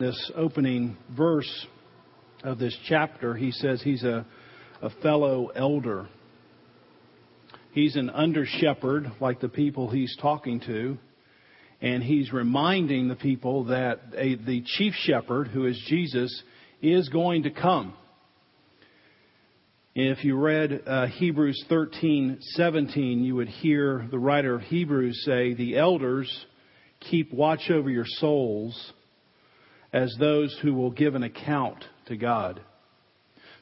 this 0.00 0.32
opening 0.34 0.96
verse 1.16 1.66
of 2.42 2.58
this 2.58 2.76
chapter, 2.88 3.36
he 3.36 3.52
says 3.52 3.80
he's 3.80 4.02
a, 4.02 4.26
a 4.82 4.90
fellow 5.04 5.52
elder. 5.54 6.08
He's 7.70 7.94
an 7.94 8.10
under 8.10 8.44
shepherd, 8.44 9.12
like 9.20 9.38
the 9.38 9.48
people 9.48 9.88
he's 9.88 10.16
talking 10.20 10.58
to, 10.66 10.98
and 11.80 12.02
he's 12.02 12.32
reminding 12.32 13.06
the 13.06 13.14
people 13.14 13.66
that 13.66 14.00
a, 14.16 14.34
the 14.34 14.64
chief 14.66 14.94
shepherd, 14.94 15.46
who 15.46 15.64
is 15.66 15.80
Jesus, 15.86 16.42
is 16.82 17.08
going 17.10 17.44
to 17.44 17.52
come. 17.52 17.94
If 19.94 20.24
you 20.24 20.36
read 20.36 20.82
uh, 20.88 21.06
Hebrews 21.06 21.66
13:17, 21.70 23.24
you 23.24 23.36
would 23.36 23.48
hear 23.48 24.08
the 24.10 24.18
writer 24.18 24.56
of 24.56 24.62
Hebrews 24.62 25.22
say, 25.24 25.54
"The 25.54 25.78
elders 25.78 26.46
keep 26.98 27.32
watch 27.32 27.70
over 27.70 27.88
your 27.88 28.06
souls." 28.08 28.92
As 29.94 30.14
those 30.18 30.58
who 30.60 30.74
will 30.74 30.90
give 30.90 31.14
an 31.14 31.22
account 31.22 31.84
to 32.06 32.16
God. 32.16 32.60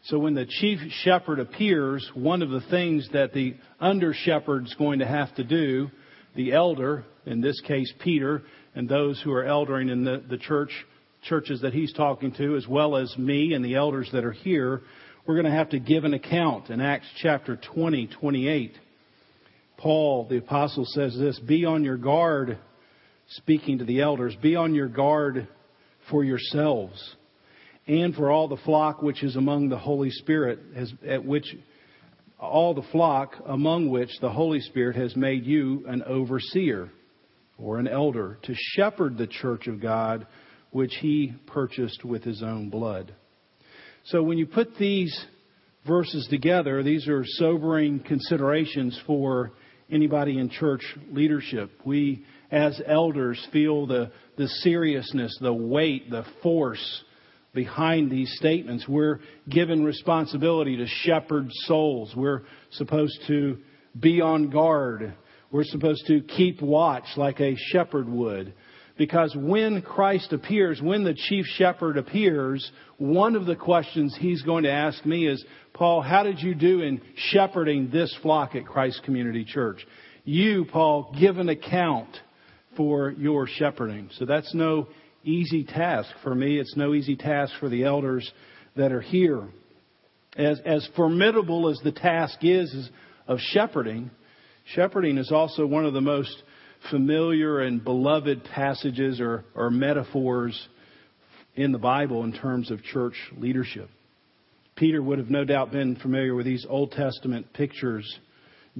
So 0.04 0.18
when 0.18 0.34
the 0.34 0.46
chief 0.46 0.80
shepherd 1.04 1.38
appears, 1.38 2.10
one 2.14 2.40
of 2.40 2.48
the 2.48 2.62
things 2.70 3.06
that 3.12 3.34
the 3.34 3.54
under 3.78 4.14
shepherd's 4.14 4.74
going 4.74 5.00
to 5.00 5.06
have 5.06 5.32
to 5.34 5.44
do, 5.44 5.90
the 6.34 6.54
elder, 6.54 7.04
in 7.26 7.42
this 7.42 7.60
case 7.60 7.92
Peter, 8.02 8.42
and 8.74 8.88
those 8.88 9.20
who 9.22 9.30
are 9.30 9.44
eldering 9.44 9.90
in 9.92 10.04
the, 10.04 10.24
the 10.28 10.38
church, 10.38 10.70
churches 11.24 11.60
that 11.60 11.74
he's 11.74 11.92
talking 11.92 12.32
to, 12.36 12.56
as 12.56 12.66
well 12.66 12.96
as 12.96 13.14
me 13.18 13.52
and 13.52 13.62
the 13.62 13.74
elders 13.74 14.08
that 14.14 14.24
are 14.24 14.32
here, 14.32 14.80
we're 15.26 15.34
going 15.34 15.44
to 15.44 15.56
have 15.56 15.68
to 15.70 15.78
give 15.78 16.04
an 16.04 16.14
account. 16.14 16.70
In 16.70 16.80
Acts 16.80 17.06
chapter 17.20 17.60
20, 17.74 18.06
28, 18.06 18.72
Paul, 19.76 20.26
the 20.30 20.38
apostle, 20.38 20.86
says 20.86 21.14
this, 21.16 21.38
be 21.40 21.66
on 21.66 21.84
your 21.84 21.98
guard, 21.98 22.58
speaking 23.28 23.78
to 23.78 23.84
the 23.84 24.00
elders, 24.00 24.34
be 24.40 24.56
on 24.56 24.74
your 24.74 24.88
guard 24.88 25.46
for 26.10 26.24
yourselves 26.24 27.16
and 27.86 28.14
for 28.14 28.30
all 28.30 28.48
the 28.48 28.56
flock 28.58 29.02
which 29.02 29.22
is 29.22 29.36
among 29.36 29.68
the 29.68 29.78
Holy 29.78 30.10
Spirit, 30.10 30.60
has, 30.74 30.92
at 31.06 31.24
which 31.24 31.56
all 32.38 32.74
the 32.74 32.82
flock 32.92 33.34
among 33.46 33.90
which 33.90 34.10
the 34.20 34.30
Holy 34.30 34.60
Spirit 34.60 34.96
has 34.96 35.16
made 35.16 35.44
you 35.44 35.84
an 35.86 36.02
overseer 36.04 36.90
or 37.58 37.78
an 37.78 37.88
elder 37.88 38.38
to 38.42 38.54
shepherd 38.74 39.16
the 39.16 39.26
church 39.26 39.66
of 39.66 39.80
God 39.80 40.26
which 40.70 40.94
he 41.00 41.34
purchased 41.46 42.04
with 42.04 42.24
his 42.24 42.42
own 42.42 42.70
blood. 42.70 43.14
So 44.06 44.22
when 44.22 44.38
you 44.38 44.46
put 44.46 44.76
these 44.78 45.26
verses 45.86 46.26
together, 46.30 46.82
these 46.82 47.06
are 47.08 47.24
sobering 47.24 48.00
considerations 48.00 48.98
for 49.06 49.52
anybody 49.90 50.38
in 50.38 50.48
church 50.48 50.82
leadership. 51.10 51.70
We 51.84 52.24
as 52.52 52.80
elders 52.86 53.44
feel 53.50 53.86
the, 53.86 54.12
the 54.36 54.46
seriousness, 54.46 55.36
the 55.40 55.52
weight, 55.52 56.10
the 56.10 56.24
force 56.42 57.02
behind 57.54 58.10
these 58.10 58.32
statements. 58.36 58.86
We're 58.86 59.20
given 59.48 59.82
responsibility 59.82 60.76
to 60.76 60.86
shepherd 60.86 61.48
souls. 61.66 62.12
We're 62.14 62.42
supposed 62.72 63.18
to 63.28 63.58
be 63.98 64.20
on 64.20 64.50
guard. 64.50 65.14
We're 65.50 65.64
supposed 65.64 66.06
to 66.06 66.20
keep 66.20 66.60
watch 66.60 67.04
like 67.16 67.40
a 67.40 67.56
shepherd 67.56 68.08
would. 68.08 68.54
Because 68.98 69.34
when 69.34 69.80
Christ 69.80 70.34
appears, 70.34 70.80
when 70.82 71.04
the 71.04 71.14
chief 71.14 71.46
shepherd 71.56 71.96
appears, 71.96 72.70
one 72.98 73.34
of 73.34 73.46
the 73.46 73.56
questions 73.56 74.14
he's 74.20 74.42
going 74.42 74.64
to 74.64 74.70
ask 74.70 75.04
me 75.06 75.26
is, 75.26 75.42
Paul, 75.72 76.02
how 76.02 76.22
did 76.22 76.40
you 76.40 76.54
do 76.54 76.82
in 76.82 77.00
shepherding 77.16 77.90
this 77.90 78.14
flock 78.20 78.54
at 78.54 78.66
Christ 78.66 79.02
Community 79.04 79.46
Church? 79.46 79.86
You, 80.24 80.66
Paul, 80.66 81.16
give 81.18 81.38
an 81.38 81.48
account 81.48 82.14
for 82.76 83.10
your 83.12 83.46
shepherding. 83.46 84.10
So 84.18 84.24
that's 84.24 84.54
no 84.54 84.88
easy 85.24 85.64
task 85.64 86.08
for 86.22 86.34
me. 86.34 86.58
It's 86.58 86.76
no 86.76 86.94
easy 86.94 87.16
task 87.16 87.52
for 87.60 87.68
the 87.68 87.84
elders 87.84 88.30
that 88.76 88.92
are 88.92 89.00
here. 89.00 89.48
As, 90.36 90.60
as 90.64 90.88
formidable 90.96 91.68
as 91.68 91.78
the 91.84 91.92
task 91.92 92.38
is, 92.42 92.72
is 92.72 92.90
of 93.28 93.38
shepherding, 93.38 94.10
shepherding 94.74 95.18
is 95.18 95.30
also 95.30 95.66
one 95.66 95.84
of 95.84 95.92
the 95.92 96.00
most 96.00 96.42
familiar 96.90 97.60
and 97.60 97.84
beloved 97.84 98.44
passages 98.44 99.20
or, 99.20 99.44
or 99.54 99.70
metaphors 99.70 100.68
in 101.54 101.72
the 101.72 101.78
Bible 101.78 102.24
in 102.24 102.32
terms 102.32 102.70
of 102.70 102.82
church 102.82 103.14
leadership. 103.36 103.88
Peter 104.74 105.02
would 105.02 105.18
have 105.18 105.30
no 105.30 105.44
doubt 105.44 105.70
been 105.70 105.96
familiar 105.96 106.34
with 106.34 106.46
these 106.46 106.66
Old 106.68 106.92
Testament 106.92 107.52
pictures 107.52 108.18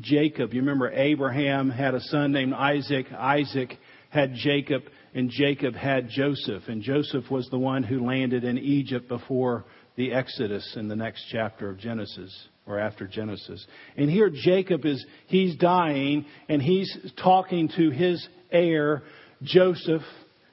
Jacob. 0.00 0.54
You 0.54 0.60
remember 0.60 0.90
Abraham 0.90 1.68
had 1.68 1.94
a 1.94 2.00
son 2.00 2.32
named 2.32 2.54
Isaac. 2.54 3.06
Isaac 3.12 3.76
had 4.12 4.34
Jacob, 4.34 4.82
and 5.14 5.30
Jacob 5.30 5.74
had 5.74 6.10
Joseph. 6.10 6.64
And 6.68 6.82
Joseph 6.82 7.30
was 7.30 7.48
the 7.48 7.58
one 7.58 7.82
who 7.82 8.06
landed 8.06 8.44
in 8.44 8.58
Egypt 8.58 9.08
before 9.08 9.64
the 9.96 10.12
Exodus 10.12 10.74
in 10.76 10.88
the 10.88 10.96
next 10.96 11.24
chapter 11.30 11.70
of 11.70 11.78
Genesis 11.78 12.48
or 12.66 12.78
after 12.78 13.06
Genesis. 13.06 13.66
And 13.96 14.10
here 14.10 14.30
Jacob 14.30 14.84
is, 14.84 15.04
he's 15.28 15.56
dying 15.56 16.26
and 16.50 16.60
he's 16.60 16.94
talking 17.22 17.70
to 17.78 17.90
his 17.90 18.26
heir, 18.50 19.02
Joseph, 19.42 20.02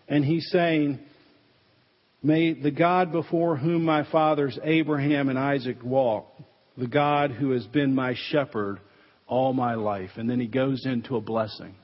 and 0.08 0.24
he's 0.24 0.50
saying, 0.52 1.00
May 2.24 2.54
the 2.54 2.72
God 2.72 3.12
before 3.12 3.58
whom 3.58 3.84
my 3.84 4.10
fathers 4.10 4.58
Abraham 4.64 5.28
and 5.28 5.38
Isaac 5.38 5.84
walked, 5.84 6.42
the 6.78 6.88
God 6.88 7.32
who 7.32 7.52
has 7.52 7.66
been 7.68 7.94
my 7.94 8.16
shepherd, 8.30 8.80
all 9.28 9.52
my 9.52 9.76
life. 9.76 10.12
And 10.16 10.30
then 10.30 10.40
he 10.40 10.48
goes 10.48 10.86
into 10.86 11.18
a 11.18 11.22
blessing. 11.22 11.76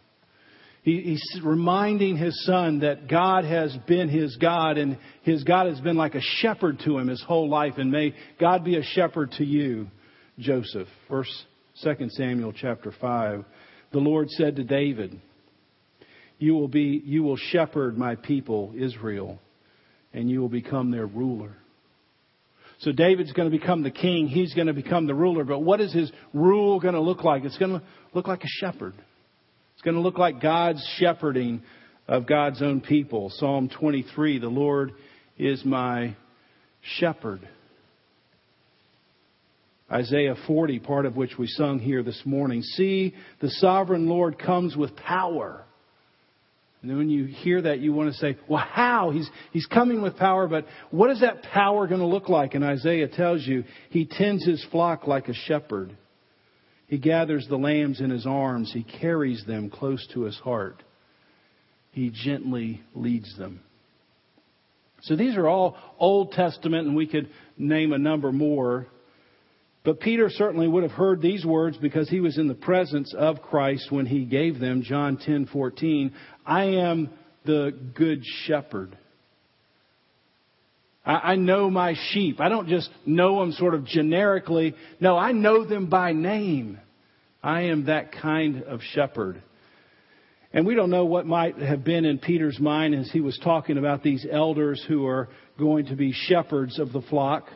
He, 0.86 1.02
he's 1.02 1.42
reminding 1.44 2.16
his 2.16 2.46
son 2.46 2.82
that 2.82 3.08
God 3.08 3.44
has 3.44 3.76
been 3.88 4.08
his 4.08 4.38
God 4.38 4.78
and 4.78 5.00
his 5.24 5.44
God 5.44 5.66
has 5.66 5.82
been 5.82 5.98
like 5.98 6.14
a 6.14 6.22
shepherd 6.22 6.80
to 6.86 7.00
him 7.00 7.08
his 7.08 7.24
whole 7.24 7.50
life. 7.50 7.74
And 7.78 7.92
may 7.92 8.14
God 8.40 8.64
be 8.64 8.78
a 8.78 8.84
shepherd 8.84 9.32
to 9.40 9.44
you, 9.44 9.88
Joseph. 10.38 10.88
First, 11.10 11.32
2 11.84 12.10
Samuel 12.10 12.54
chapter 12.54 12.94
5. 13.02 13.46
The 13.94 13.98
Lord 13.98 14.30
said 14.30 14.58
to 14.58 14.64
David, 14.64 15.20
you 16.38 16.54
will 16.54 16.68
be, 16.68 17.02
you 17.04 17.24
will 17.24 17.38
shepherd 17.38 17.98
my 17.98 18.14
people, 18.14 18.74
Israel, 18.78 19.40
and 20.14 20.30
you 20.30 20.40
will 20.40 20.50
become 20.50 20.92
their 20.92 21.08
ruler. 21.08 21.58
So 22.82 22.92
David's 22.92 23.32
going 23.32 23.50
to 23.50 23.58
become 23.58 23.82
the 23.82 23.90
king. 23.90 24.28
He's 24.28 24.54
going 24.54 24.68
to 24.68 24.74
become 24.74 25.08
the 25.08 25.16
ruler. 25.16 25.46
But 25.46 25.62
what 25.62 25.82
is 25.82 25.92
his 25.92 26.12
rule 26.32 26.80
going 26.80 26.94
to 26.94 27.02
look 27.02 27.24
like? 27.24 27.44
It's 27.44 27.58
going 27.58 27.80
to 27.80 27.82
look 28.14 28.28
like 28.28 28.44
a 28.44 28.48
shepherd. 28.60 28.94
Going 29.86 29.96
to 29.96 30.02
look 30.02 30.18
like 30.18 30.42
God's 30.42 30.86
shepherding 30.98 31.62
of 32.08 32.28
God's 32.28 32.62
own 32.62 32.82
people. 32.82 33.32
Psalm 33.36 33.70
23, 33.70 34.40
the 34.40 34.48
Lord 34.48 34.92
is 35.38 35.64
my 35.64 36.16
shepherd. 36.98 37.48
Isaiah 39.92 40.36
40, 40.48 40.80
part 40.80 41.06
of 41.06 41.16
which 41.16 41.38
we 41.38 41.48
sung 41.48 41.80
here 41.80 42.04
this 42.04 42.22
morning. 42.26 42.64
See, 42.64 43.14
the 43.40 43.50
sovereign 43.50 44.08
Lord 44.08 44.40
comes 44.40 44.76
with 44.76 44.96
power 44.96 45.66
and 46.86 46.92
then 46.92 47.00
when 47.00 47.10
you 47.10 47.26
hear 47.26 47.64
that, 47.64 47.80
you 47.80 47.94
want 47.94 48.14
to 48.14 48.18
say, 48.20 48.38
well, 48.48 48.64
how? 48.64 49.10
He's, 49.10 49.28
he's 49.52 49.66
coming 49.66 50.04
with 50.04 50.18
power, 50.18 50.48
but 50.48 50.68
what 50.92 51.10
is 51.10 51.22
that 51.22 51.42
power 51.42 51.88
going 51.88 52.00
to 52.00 52.06
look 52.06 52.30
like? 52.30 52.54
And 52.54 52.64
Isaiah 52.64 53.08
tells 53.08 53.42
you, 53.42 53.64
he 53.90 54.06
tends 54.06 54.46
his 54.46 54.64
flock 54.70 55.08
like 55.08 55.28
a 55.28 55.34
shepherd. 55.34 55.98
He 56.88 56.98
gathers 56.98 57.48
the 57.48 57.58
lambs 57.58 58.00
in 58.00 58.10
his 58.10 58.26
arms. 58.26 58.72
He 58.72 58.84
carries 58.84 59.44
them 59.46 59.70
close 59.70 60.06
to 60.14 60.22
his 60.22 60.38
heart. 60.38 60.84
He 61.92 62.12
gently 62.14 62.82
leads 62.94 63.38
them. 63.38 63.62
So 65.02 65.16
these 65.16 65.36
are 65.36 65.48
all 65.48 65.78
Old 66.00 66.32
Testament, 66.32 66.88
and 66.88 66.96
we 66.96 67.08
could 67.08 67.30
name 67.58 67.94
a 67.94 67.98
number 67.98 68.32
more. 68.32 68.88
But 69.84 70.00
Peter 70.00 70.30
certainly 70.30 70.68
would 70.68 70.84
have 70.84 70.92
heard 70.92 71.22
these 71.22 71.46
words 71.46 71.78
because 71.78 72.10
he 72.10 72.20
was 72.20 72.38
in 72.40 72.48
the 72.48 72.56
presence 72.56 73.14
of 73.14 73.42
Christ 73.44 73.92
when 73.92 74.08
he 74.08 74.26
gave 74.26 74.60
them. 74.60 74.82
John 74.82 75.18
10:14, 75.18 76.12
I 76.46 76.64
am 76.64 77.12
the 77.46 77.72
good 77.94 78.26
shepherd. 78.26 78.98
I, 81.06 81.14
I 81.14 81.36
know 81.36 81.70
my 81.70 81.96
sheep. 82.10 82.40
I 82.40 82.50
don't 82.50 82.68
just 82.68 82.90
know 83.06 83.40
them 83.40 83.52
sort 83.54 83.74
of 83.74 83.86
generically. 83.86 84.76
No, 85.00 85.18
I 85.18 85.32
know 85.32 85.66
them 85.66 85.88
by 85.88 86.14
name. 86.14 86.80
I 87.44 87.64
am 87.64 87.86
that 87.86 88.12
kind 88.12 88.64
of 88.64 88.82
shepherd. 88.94 89.42
And 90.52 90.66
we 90.66 90.74
don't 90.74 90.90
know 90.90 91.06
what 91.06 91.26
might 91.26 91.58
have 91.58 91.84
been 91.84 92.06
in 92.06 92.18
Peter's 92.18 92.60
mind 92.60 92.96
as 92.96 93.12
he 93.12 93.20
was 93.20 93.38
talking 93.44 93.78
about 93.78 94.04
these 94.04 94.26
elders 94.30 94.84
who 94.88 95.06
are 95.06 95.30
going 95.60 95.88
to 95.88 95.96
be 95.96 96.14
shepherds 96.14 96.80
of 96.80 96.92
the 96.92 97.02
flock. 97.02 97.48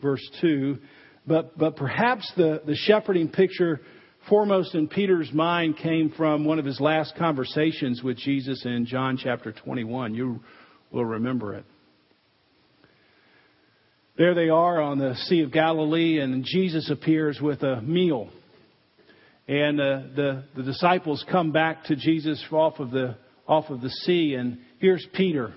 Verse 0.00 0.24
2. 0.40 0.78
But, 1.26 1.58
but 1.58 1.76
perhaps 1.76 2.30
the, 2.36 2.62
the 2.64 2.76
shepherding 2.76 3.28
picture 3.28 3.80
foremost 4.28 4.74
in 4.74 4.88
Peter's 4.88 5.32
mind 5.32 5.76
came 5.78 6.10
from 6.16 6.44
one 6.44 6.58
of 6.58 6.64
his 6.64 6.80
last 6.80 7.16
conversations 7.16 8.02
with 8.02 8.16
Jesus 8.18 8.64
in 8.64 8.86
John 8.86 9.18
chapter 9.20 9.52
21. 9.52 10.14
You 10.14 10.40
will 10.90 11.04
remember 11.04 11.54
it. 11.54 11.64
There 14.16 14.34
they 14.34 14.48
are 14.48 14.80
on 14.80 14.98
the 14.98 15.14
Sea 15.26 15.42
of 15.42 15.52
Galilee, 15.52 16.20
and 16.20 16.44
Jesus 16.44 16.90
appears 16.90 17.40
with 17.40 17.62
a 17.62 17.82
meal. 17.82 18.30
And 19.48 19.80
uh, 19.80 20.02
the, 20.14 20.44
the 20.56 20.62
disciples 20.62 21.24
come 21.30 21.52
back 21.52 21.84
to 21.84 21.96
Jesus 21.96 22.42
off 22.50 22.78
of, 22.78 22.90
the, 22.90 23.16
off 23.46 23.70
of 23.70 23.80
the 23.80 23.90
sea, 23.90 24.34
and 24.34 24.58
here's 24.78 25.06
Peter 25.14 25.54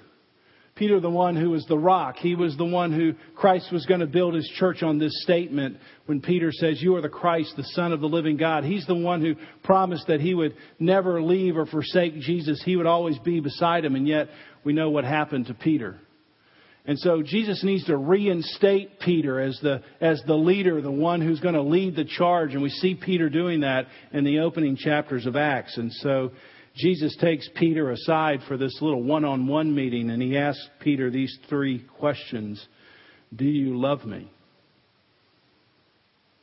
Peter, 0.77 0.99
the 0.99 1.09
one 1.09 1.35
who 1.35 1.49
was 1.49 1.65
the 1.65 1.77
rock, 1.77 2.17
he 2.17 2.35
was 2.35 2.55
the 2.55 2.65
one 2.65 2.93
who 2.93 3.13
Christ 3.35 3.71
was 3.71 3.85
going 3.85 3.99
to 3.99 4.05
build 4.05 4.35
his 4.35 4.47
church 4.57 4.83
on 4.83 4.99
this 4.99 5.23
statement 5.23 5.77
when 6.05 6.21
Peter 6.21 6.51
says, 6.51 6.81
You 6.81 6.95
are 6.95 7.01
the 7.01 7.09
Christ, 7.09 7.53
the 7.57 7.63
Son 7.63 7.91
of 7.91 7.99
the 7.99 8.07
living 8.07 8.37
God. 8.37 8.63
He's 8.63 8.85
the 8.85 8.95
one 8.95 9.21
who 9.21 9.35
promised 9.63 10.07
that 10.07 10.21
he 10.21 10.35
would 10.35 10.55
never 10.79 11.21
leave 11.21 11.57
or 11.57 11.65
forsake 11.65 12.19
Jesus. 12.19 12.61
He 12.63 12.75
would 12.75 12.85
always 12.85 13.17
be 13.19 13.39
beside 13.39 13.85
him. 13.85 13.95
And 13.95 14.07
yet, 14.07 14.27
we 14.63 14.73
know 14.73 14.91
what 14.91 15.03
happened 15.03 15.47
to 15.47 15.55
Peter. 15.55 15.99
And 16.87 16.97
so 16.97 17.21
Jesus 17.21 17.65
needs 17.65 17.83
to 17.85 17.97
reinstate 17.97 19.01
Peter 19.01 19.41
as 19.41 19.59
the, 19.61 19.81
as 19.99 20.21
the 20.25 20.35
leader, 20.35 20.81
the 20.81 20.89
one 20.89 21.19
who's 21.19 21.41
going 21.41 21.55
to 21.55 21.61
lead 21.61 21.97
the 21.97 22.05
charge. 22.05 22.53
And 22.53 22.63
we 22.63 22.69
see 22.69 22.95
Peter 22.95 23.29
doing 23.29 23.59
that 23.59 23.87
in 24.13 24.23
the 24.23 24.39
opening 24.39 24.77
chapters 24.77 25.25
of 25.25 25.35
Acts. 25.35 25.77
And 25.77 25.91
so 25.91 26.31
Jesus 26.77 27.13
takes 27.19 27.49
Peter 27.55 27.91
aside 27.91 28.39
for 28.47 28.55
this 28.55 28.77
little 28.81 29.03
one 29.03 29.25
on 29.25 29.47
one 29.47 29.75
meeting 29.75 30.09
and 30.09 30.21
he 30.21 30.37
asks 30.37 30.65
Peter 30.79 31.11
these 31.11 31.37
three 31.49 31.85
questions 31.99 32.65
Do 33.35 33.45
you 33.45 33.77
love 33.77 34.05
me? 34.05 34.31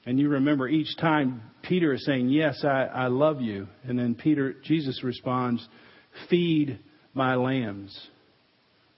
And 0.04 0.20
you 0.20 0.28
remember 0.28 0.68
each 0.68 0.94
time 0.98 1.40
Peter 1.62 1.94
is 1.94 2.04
saying, 2.04 2.28
Yes, 2.28 2.62
I, 2.64 2.84
I 2.84 3.06
love 3.06 3.40
you. 3.40 3.68
And 3.84 3.98
then 3.98 4.14
Peter, 4.14 4.54
Jesus 4.62 5.02
responds, 5.02 5.66
Feed 6.28 6.78
my 7.14 7.36
lambs. 7.36 7.96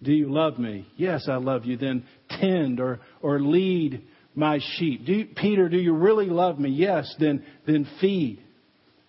Do 0.02 0.12
you 0.12 0.32
love 0.32 0.58
me? 0.58 0.87
Yes, 0.96 1.26
I 1.28 1.37
love 1.37 1.64
you. 1.64 1.76
Then 1.76 2.04
tend 2.28 2.81
or, 2.81 3.00
or 3.22 3.40
lead 3.40 4.02
my 4.34 4.60
sheep. 4.76 5.06
Do 5.06 5.12
you, 5.12 5.26
Peter, 5.34 5.69
do 5.69 5.78
you 5.78 5.94
really 5.94 6.26
love 6.26 6.58
me? 6.58 6.70
Yes, 6.70 7.12
then, 7.19 7.44
then 7.66 7.88
feed 8.00 8.43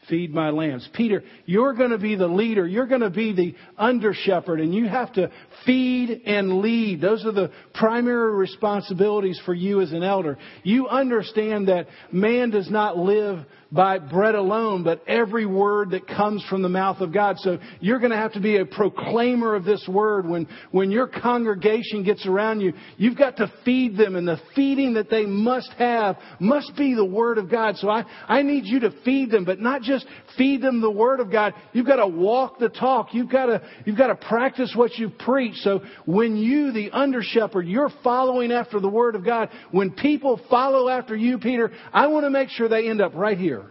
feed 0.09 0.33
my 0.33 0.49
lambs. 0.49 0.87
Peter, 0.93 1.23
you're 1.45 1.73
going 1.73 1.91
to 1.91 1.97
be 1.97 2.15
the 2.15 2.27
leader. 2.27 2.67
You're 2.67 2.87
going 2.87 3.01
to 3.01 3.09
be 3.09 3.33
the 3.33 3.55
under 3.77 4.13
shepherd 4.13 4.59
and 4.59 4.73
you 4.73 4.87
have 4.87 5.13
to 5.13 5.31
feed 5.65 6.21
and 6.25 6.59
lead. 6.59 7.01
Those 7.01 7.25
are 7.25 7.31
the 7.31 7.51
primary 7.73 8.35
responsibilities 8.35 9.39
for 9.45 9.53
you 9.53 9.81
as 9.81 9.91
an 9.91 10.03
elder. 10.03 10.37
You 10.63 10.87
understand 10.87 11.67
that 11.67 11.87
man 12.11 12.49
does 12.49 12.69
not 12.69 12.97
live 12.97 13.45
by 13.71 13.99
bread 13.99 14.35
alone, 14.35 14.83
but 14.83 15.01
every 15.07 15.45
word 15.45 15.91
that 15.91 16.07
comes 16.07 16.45
from 16.49 16.61
the 16.61 16.69
mouth 16.69 17.01
of 17.01 17.13
God. 17.13 17.37
So 17.39 17.57
you're 17.79 17.99
going 17.99 18.11
to 18.11 18.17
have 18.17 18.33
to 18.33 18.39
be 18.39 18.57
a 18.57 18.65
proclaimer 18.65 19.55
of 19.55 19.65
this 19.65 19.85
word. 19.87 20.27
When, 20.27 20.47
when 20.71 20.91
your 20.91 21.07
congregation 21.07 22.03
gets 22.03 22.25
around 22.25 22.61
you, 22.61 22.73
you've 22.97 23.17
got 23.17 23.37
to 23.37 23.51
feed 23.65 23.97
them, 23.97 24.15
and 24.15 24.27
the 24.27 24.39
feeding 24.55 24.93
that 24.93 25.09
they 25.09 25.25
must 25.25 25.71
have 25.77 26.17
must 26.39 26.75
be 26.77 26.93
the 26.93 27.05
word 27.05 27.37
of 27.37 27.49
God. 27.49 27.75
So 27.77 27.89
I, 27.89 28.05
I 28.27 28.41
need 28.41 28.65
you 28.65 28.79
to 28.81 28.91
feed 29.03 29.31
them, 29.31 29.43
but 29.43 29.59
not 29.59 29.81
just 29.81 29.96
feed 30.37 30.61
them 30.61 30.81
the 30.81 30.91
word 30.91 31.19
of 31.19 31.31
God. 31.31 31.53
You've 31.73 31.85
got 31.85 31.97
to 31.97 32.07
walk 32.07 32.59
the 32.59 32.69
talk. 32.69 33.13
You've 33.13 33.29
got 33.29 33.47
to, 33.47 33.61
you've 33.85 33.97
got 33.97 34.07
to 34.07 34.15
practice 34.15 34.73
what 34.75 34.97
you 34.97 35.09
preach. 35.09 35.55
So 35.57 35.81
when 36.05 36.35
you, 36.35 36.71
the 36.71 36.91
under 36.91 37.21
shepherd, 37.21 37.67
you're 37.67 37.91
following 38.03 38.51
after 38.51 38.79
the 38.79 38.89
word 38.89 39.15
of 39.15 39.25
God, 39.25 39.49
when 39.71 39.91
people 39.91 40.39
follow 40.49 40.89
after 40.89 41.15
you, 41.15 41.37
Peter, 41.37 41.71
I 41.93 42.07
want 42.07 42.25
to 42.25 42.29
make 42.29 42.49
sure 42.49 42.67
they 42.67 42.89
end 42.89 43.01
up 43.01 43.13
right 43.15 43.37
here. 43.37 43.65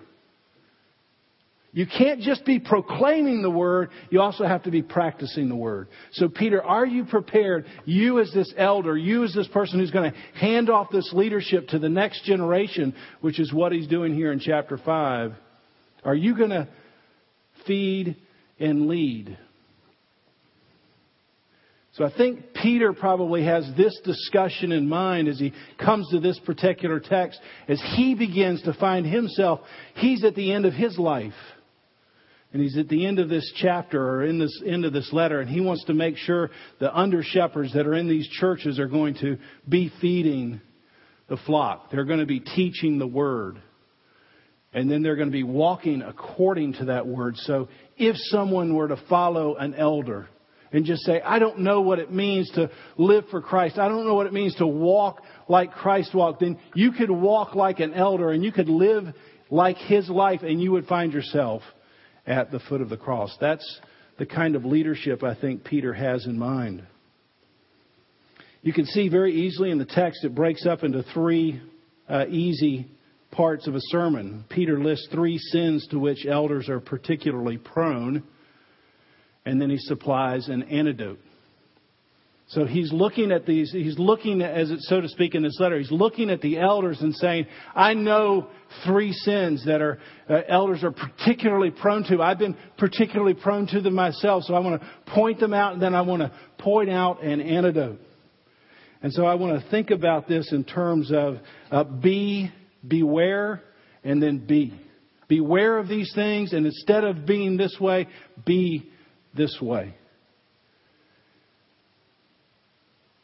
You 1.77 1.87
can't 1.87 2.23
just 2.23 2.47
be 2.47 2.59
proclaiming 2.59 3.43
the 3.43 3.51
word, 3.51 3.91
you 4.09 4.23
also 4.23 4.47
have 4.47 4.63
to 4.63 4.71
be 4.71 4.81
practicing 4.81 5.51
the 5.51 5.57
word. 5.57 5.89
So, 6.13 6.27
Peter, 6.27 6.63
are 6.63 6.87
you 6.87 7.05
prepared? 7.05 7.67
You, 7.85 8.19
as 8.19 8.33
this 8.33 8.51
elder, 8.57 8.97
you, 8.97 9.25
as 9.25 9.35
this 9.35 9.47
person 9.49 9.79
who's 9.79 9.91
going 9.91 10.11
to 10.11 10.19
hand 10.39 10.71
off 10.71 10.89
this 10.91 11.13
leadership 11.13 11.69
to 11.69 11.79
the 11.79 11.91
next 11.91 12.25
generation, 12.25 12.95
which 13.21 13.39
is 13.39 13.53
what 13.53 13.73
he's 13.73 13.87
doing 13.89 14.15
here 14.15 14.33
in 14.33 14.41
chapter 14.41 14.79
5, 14.79 15.35
are 16.07 16.15
you 16.15 16.37
going 16.37 16.51
to 16.51 16.69
feed 17.67 18.17
and 18.59 18.87
lead? 18.87 19.37
So 21.95 22.05
I 22.05 22.13
think 22.15 22.53
Peter 22.55 22.93
probably 22.93 23.45
has 23.45 23.67
this 23.77 23.99
discussion 24.05 24.71
in 24.71 24.87
mind 24.87 25.29
as 25.29 25.39
he 25.39 25.53
comes 25.83 26.09
to 26.11 26.21
this 26.21 26.39
particular 26.45 27.01
text, 27.01 27.41
as 27.69 27.83
he 27.97 28.15
begins 28.15 28.63
to 28.63 28.75
find 28.75 29.07
himself, 29.07 29.61
he's 29.95 30.23
at 30.23 30.35
the 30.35 30.53
end 30.53 30.67
of 30.67 30.75
his 30.75 30.99
life. 30.99 31.33
And 32.53 32.63
he's 32.63 32.77
at 32.79 32.89
the 32.89 33.07
end 33.07 33.19
of 33.19 33.29
this 33.29 33.51
chapter 33.57 34.01
or 34.01 34.25
in 34.25 34.39
this 34.39 34.63
end 34.65 34.85
of 34.85 34.93
this 34.93 35.11
letter, 35.13 35.41
and 35.41 35.51
he 35.51 35.61
wants 35.61 35.85
to 35.87 35.95
make 35.95 36.17
sure 36.17 36.51
the 36.81 36.95
under 36.95 37.23
shepherds 37.23 37.73
that 37.75 37.87
are 37.87 37.95
in 37.95 38.09
these 38.09 38.29
churches 38.29 38.79
are 38.79 38.89
going 38.89 39.15
to 39.17 39.39
be 39.69 39.91
feeding 40.01 40.61
the 41.29 41.37
flock. 41.47 41.91
They're 41.91 42.05
going 42.05 42.21
to 42.21 42.27
be 42.27 42.41
teaching 42.41 42.99
the 42.99 43.07
word. 43.07 43.61
And 44.73 44.91
then 44.91 45.03
they're 45.03 45.17
going 45.17 45.29
to 45.29 45.33
be 45.33 45.43
walking 45.43 46.03
according 46.03 46.75
to 46.75 46.87
that 46.87 47.07
word. 47.07 47.37
So 47.39 47.69
if 47.97 48.17
someone 48.17 48.75
were 48.75 48.89
to 48.89 49.01
follow 49.09 49.57
an 49.57 49.75
elder 49.75 50.29
and 50.73 50.85
just 50.85 51.03
say, 51.03 51.21
I 51.21 51.39
don't 51.39 51.61
know 51.61 51.81
what 51.81 51.99
it 51.99 52.13
means 52.13 52.51
to 52.53 52.71
live 52.99 53.25
for 53.31 53.41
Christ. 53.41 53.79
I 53.79 53.89
don't 53.89 54.07
know 54.07 54.15
what 54.15 54.27
it 54.27 54.33
means 54.33 54.55
to 54.57 54.67
walk 54.67 55.23
like 55.49 55.73
Christ 55.73 56.15
walked. 56.15 56.41
Then 56.41 56.59
you 56.75 56.93
could 56.93 57.11
walk 57.11 57.55
like 57.55 57.81
an 57.81 57.95
elder 57.95 58.31
and 58.31 58.45
you 58.45 58.53
could 58.53 58.69
live 58.69 59.07
like 59.49 59.77
his 59.77 60.09
life 60.11 60.43
and 60.43 60.61
you 60.61 60.73
would 60.73 60.87
find 60.87 61.13
yourself 61.13 61.63
at 62.27 62.51
the 62.51 62.59
foot 62.59 62.81
of 62.81 62.89
the 62.89 62.97
cross. 62.97 63.35
That's 63.41 63.81
the 64.19 64.27
kind 64.27 64.57
of 64.57 64.65
leadership 64.65 65.23
I 65.23 65.35
think 65.35 65.65
Peter 65.65 65.95
has 65.95 66.27
in 66.27 66.39
mind. 66.39 66.83
You 68.63 68.73
can 68.73 68.87
see 68.87 69.09
very 69.09 69.33
easily 69.33 69.71
in 69.71 69.79
the 69.79 69.85
text 69.85 70.25
it 70.25 70.35
breaks 70.35 70.67
up 70.67 70.83
into 70.83 71.05
three 71.15 71.63
uh, 72.09 72.27
easy 72.29 72.91
parts 73.37 73.67
of 73.67 73.75
a 73.75 73.81
sermon. 73.91 74.45
Peter 74.49 74.79
lists 74.79 75.09
three 75.13 75.39
sins 75.39 75.87
to 75.91 75.99
which 75.99 76.27
elders 76.27 76.69
are 76.69 76.81
particularly 76.81 77.59
prone, 77.59 78.23
and 79.45 79.61
then 79.61 79.71
he 79.71 79.79
supplies 79.79 80.49
an 80.49 80.63
antidote. 80.65 81.21
So 82.49 82.65
he's 82.65 82.93
looking 82.93 83.33
at 83.33 83.45
these, 83.45 83.73
he's 83.73 83.99
looking, 83.99 84.41
as 84.41 84.71
it 84.71 84.81
so 84.83 85.01
to 85.01 85.09
speak 85.09 85.35
in 85.35 85.43
this 85.43 85.59
letter, 85.59 85.79
he's 85.79 85.91
looking 85.91 86.31
at 86.31 86.41
the 86.41 86.59
elders 86.61 87.01
and 87.01 87.13
saying, 87.13 87.47
I 87.75 87.95
know 87.95 88.49
three 88.85 89.13
sins 89.13 89.65
that 89.67 89.83
are, 89.83 89.99
uh, 90.31 90.43
elders 90.49 90.85
are 90.85 90.93
particularly 90.93 91.73
prone 91.73 92.05
to. 92.05 92.23
I've 92.23 92.39
been 92.39 92.57
particularly 92.79 93.35
prone 93.35 93.67
to 93.69 93.81
them 93.81 93.95
myself, 93.95 94.45
so 94.45 94.55
I 94.55 94.61
want 94.61 94.81
to 94.81 94.89
point 95.13 95.41
them 95.41 95.53
out 95.53 95.73
and 95.73 95.83
then 95.83 95.93
I 95.93 96.03
want 96.03 96.23
to 96.23 96.31
point 96.59 96.89
out 96.89 97.25
an 97.25 97.41
antidote. 97.41 97.99
And 99.03 99.13
so 99.13 99.27
I 99.27 99.35
want 99.35 99.61
to 99.61 99.71
think 99.71 99.91
about 99.91 100.29
this 100.29 100.53
in 100.53 100.63
terms 100.63 101.11
of 101.13 101.39
uh, 101.73 101.83
be, 101.83 102.53
beware, 102.87 103.63
and 104.05 104.23
then 104.23 104.47
be. 104.47 104.79
Beware 105.29 105.79
of 105.79 105.89
these 105.89 106.13
things, 106.15 106.53
and 106.53 106.67
instead 106.67 107.05
of 107.05 107.27
being 107.27 107.57
this 107.57 107.77
way, 107.81 108.07
be 108.45 108.89
this 109.35 109.59
way. 109.61 109.95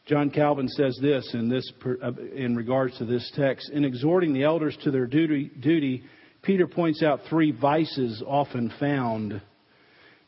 John 0.05 0.29
Calvin 0.31 0.67
says 0.67 0.99
this 1.01 1.29
in, 1.33 1.47
this 1.47 1.71
uh, 1.85 2.11
in 2.35 2.57
regards 2.57 2.97
to 2.97 3.05
this 3.05 3.31
text. 3.35 3.69
In 3.69 3.85
exhorting 3.85 4.33
the 4.33 4.43
elders 4.43 4.77
to 4.83 4.91
their 4.91 5.05
duty, 5.05 5.49
duty, 5.61 6.03
Peter 6.41 6.67
points 6.67 7.01
out 7.01 7.21
three 7.29 7.51
vices 7.51 8.21
often 8.27 8.71
found, 8.81 9.41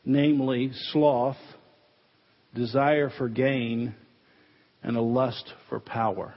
namely 0.02 0.70
sloth, 0.92 1.36
desire 2.54 3.10
for 3.18 3.28
gain, 3.28 3.94
and 4.82 4.96
a 4.96 5.02
lust 5.02 5.52
for 5.68 5.78
power. 5.78 6.34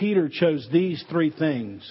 Peter 0.00 0.28
chose 0.28 0.68
these 0.72 1.04
three 1.08 1.30
things. 1.30 1.88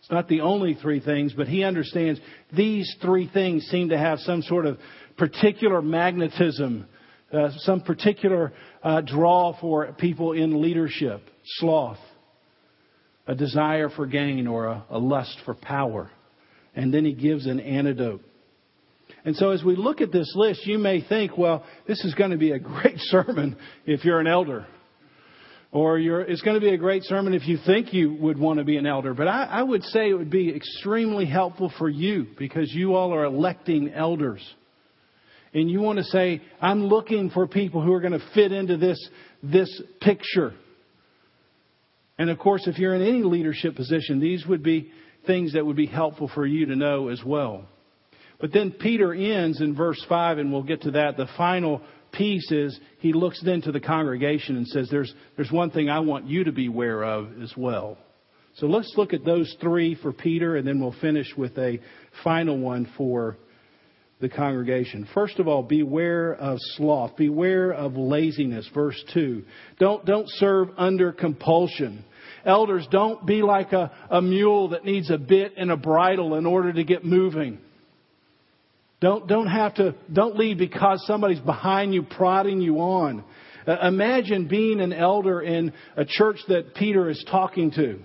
It's 0.00 0.10
not 0.10 0.26
the 0.26 0.40
only 0.40 0.74
three 0.74 0.98
things, 0.98 1.32
but 1.36 1.46
he 1.46 1.62
understands 1.62 2.18
these 2.52 2.92
three 3.00 3.30
things 3.32 3.64
seem 3.66 3.90
to 3.90 3.98
have 3.98 4.18
some 4.20 4.42
sort 4.42 4.66
of 4.66 4.78
particular 5.16 5.80
magnetism 5.80 6.86
uh, 7.32 7.50
some 7.58 7.80
particular 7.80 8.52
uh, 8.82 9.00
draw 9.02 9.56
for 9.60 9.92
people 9.92 10.32
in 10.32 10.60
leadership 10.60 11.22
sloth, 11.44 11.98
a 13.26 13.36
desire 13.36 13.88
for 13.88 14.06
gain, 14.06 14.48
or 14.48 14.66
a, 14.66 14.84
a 14.90 14.98
lust 14.98 15.36
for 15.44 15.54
power. 15.54 16.10
And 16.74 16.92
then 16.92 17.04
he 17.04 17.12
gives 17.12 17.46
an 17.46 17.60
antidote. 17.60 18.22
And 19.24 19.36
so 19.36 19.50
as 19.50 19.62
we 19.62 19.76
look 19.76 20.00
at 20.00 20.10
this 20.10 20.32
list, 20.34 20.66
you 20.66 20.78
may 20.78 21.06
think, 21.06 21.38
well, 21.38 21.64
this 21.86 22.04
is 22.04 22.14
going 22.14 22.32
to 22.32 22.36
be 22.36 22.50
a 22.50 22.58
great 22.58 22.98
sermon 22.98 23.56
if 23.86 24.04
you're 24.04 24.18
an 24.18 24.26
elder. 24.26 24.66
Or 25.72 25.98
it's 25.98 26.42
going 26.42 26.54
to 26.54 26.60
be 26.60 26.74
a 26.74 26.78
great 26.78 27.04
sermon 27.04 27.32
if 27.32 27.46
you 27.46 27.58
think 27.64 27.94
you 27.94 28.14
would 28.14 28.38
want 28.38 28.58
to 28.58 28.64
be 28.64 28.76
an 28.76 28.86
elder. 28.86 29.14
But 29.14 29.28
I, 29.28 29.44
I 29.44 29.62
would 29.62 29.84
say 29.84 30.10
it 30.10 30.14
would 30.14 30.30
be 30.30 30.54
extremely 30.54 31.26
helpful 31.26 31.72
for 31.78 31.88
you 31.88 32.26
because 32.36 32.72
you 32.72 32.94
all 32.94 33.14
are 33.14 33.24
electing 33.24 33.92
elders 33.92 34.42
and 35.52 35.70
you 35.70 35.80
want 35.80 35.98
to 35.98 36.04
say, 36.04 36.42
I'm 36.60 36.84
looking 36.84 37.30
for 37.30 37.46
people 37.46 37.82
who 37.82 37.92
are 37.92 38.00
going 38.00 38.18
to 38.18 38.30
fit 38.34 38.52
into 38.52 38.76
this, 38.76 38.98
this 39.42 39.82
picture. 40.00 40.54
And 42.18 42.30
of 42.30 42.38
course, 42.38 42.66
if 42.66 42.78
you're 42.78 42.94
in 42.94 43.02
any 43.02 43.22
leadership 43.22 43.74
position, 43.74 44.20
these 44.20 44.46
would 44.46 44.62
be 44.62 44.92
things 45.26 45.54
that 45.54 45.66
would 45.66 45.76
be 45.76 45.86
helpful 45.86 46.30
for 46.32 46.46
you 46.46 46.66
to 46.66 46.76
know 46.76 47.08
as 47.08 47.22
well. 47.24 47.64
But 48.40 48.52
then 48.52 48.70
Peter 48.70 49.12
ends 49.12 49.60
in 49.60 49.74
verse 49.74 50.02
5, 50.08 50.38
and 50.38 50.52
we'll 50.52 50.62
get 50.62 50.82
to 50.82 50.92
that. 50.92 51.16
The 51.16 51.28
final 51.36 51.82
piece 52.12 52.50
is 52.50 52.78
he 52.98 53.12
looks 53.12 53.40
then 53.44 53.62
to 53.62 53.72
the 53.72 53.80
congregation 53.80 54.56
and 54.56 54.66
says, 54.66 54.88
There's, 54.90 55.12
there's 55.36 55.50
one 55.50 55.70
thing 55.70 55.88
I 55.88 56.00
want 56.00 56.26
you 56.26 56.44
to 56.44 56.52
be 56.52 56.66
aware 56.66 57.02
of 57.02 57.42
as 57.42 57.52
well. 57.56 57.98
So 58.56 58.66
let's 58.66 58.92
look 58.96 59.12
at 59.12 59.24
those 59.24 59.54
three 59.60 59.94
for 59.94 60.12
Peter, 60.12 60.56
and 60.56 60.66
then 60.66 60.80
we'll 60.80 60.94
finish 61.00 61.28
with 61.36 61.56
a 61.56 61.78
final 62.24 62.58
one 62.58 62.90
for 62.96 63.36
the 64.20 64.28
congregation. 64.28 65.08
First 65.14 65.38
of 65.38 65.48
all, 65.48 65.62
beware 65.62 66.34
of 66.34 66.58
sloth. 66.76 67.16
Beware 67.16 67.72
of 67.72 67.96
laziness. 67.96 68.68
Verse 68.74 69.02
2. 69.14 69.44
Don't, 69.78 70.04
don't 70.04 70.28
serve 70.28 70.68
under 70.76 71.12
compulsion. 71.12 72.04
Elders, 72.44 72.86
don't 72.90 73.24
be 73.26 73.42
like 73.42 73.72
a, 73.72 73.90
a 74.10 74.20
mule 74.20 74.68
that 74.70 74.84
needs 74.84 75.10
a 75.10 75.18
bit 75.18 75.54
and 75.56 75.70
a 75.70 75.76
bridle 75.76 76.34
in 76.34 76.46
order 76.46 76.72
to 76.72 76.84
get 76.84 77.04
moving. 77.04 77.58
Don't, 79.00 79.26
don't 79.26 79.46
have 79.46 79.74
to, 79.74 79.94
don't 80.12 80.36
lead 80.36 80.58
because 80.58 81.04
somebody's 81.06 81.40
behind 81.40 81.94
you, 81.94 82.02
prodding 82.02 82.60
you 82.60 82.80
on. 82.80 83.24
Uh, 83.66 83.76
imagine 83.88 84.46
being 84.46 84.80
an 84.80 84.92
elder 84.92 85.40
in 85.40 85.72
a 85.96 86.04
church 86.04 86.38
that 86.48 86.74
Peter 86.74 87.08
is 87.08 87.24
talking 87.30 87.70
to. 87.72 87.98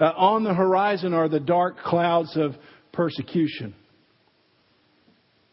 Uh, 0.00 0.12
on 0.16 0.44
the 0.44 0.52
horizon 0.52 1.14
are 1.14 1.28
the 1.28 1.40
dark 1.40 1.78
clouds 1.78 2.36
of 2.36 2.54
persecution. 2.92 3.74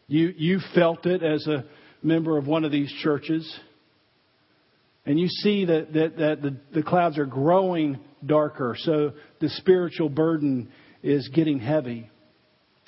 You, 0.06 0.34
you 0.36 0.60
felt 0.74 1.06
it 1.06 1.22
as 1.22 1.46
a 1.46 1.64
member 2.02 2.36
of 2.36 2.46
one 2.46 2.64
of 2.64 2.72
these 2.72 2.92
churches. 3.02 3.58
And 5.06 5.18
you 5.18 5.28
see 5.28 5.66
that, 5.66 5.92
that, 5.92 6.16
that 6.16 6.42
the, 6.42 6.56
the 6.74 6.82
clouds 6.82 7.18
are 7.18 7.26
growing 7.26 7.98
darker, 8.24 8.74
so 8.78 9.12
the 9.40 9.48
spiritual 9.50 10.08
burden 10.08 10.70
is 11.02 11.28
getting 11.28 11.58
heavy. 11.58 12.10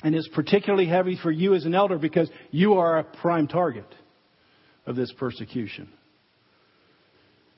And 0.03 0.15
it's 0.15 0.29
particularly 0.29 0.87
heavy 0.87 1.19
for 1.23 1.31
you 1.31 1.55
as 1.55 1.65
an 1.65 1.75
elder 1.75 1.99
because 1.99 2.31
you 2.51 2.75
are 2.75 2.99
a 2.99 3.05
prime 3.05 3.49
target 3.49 3.87
of 4.87 4.95
this 4.97 5.13
persecution. 5.19 5.89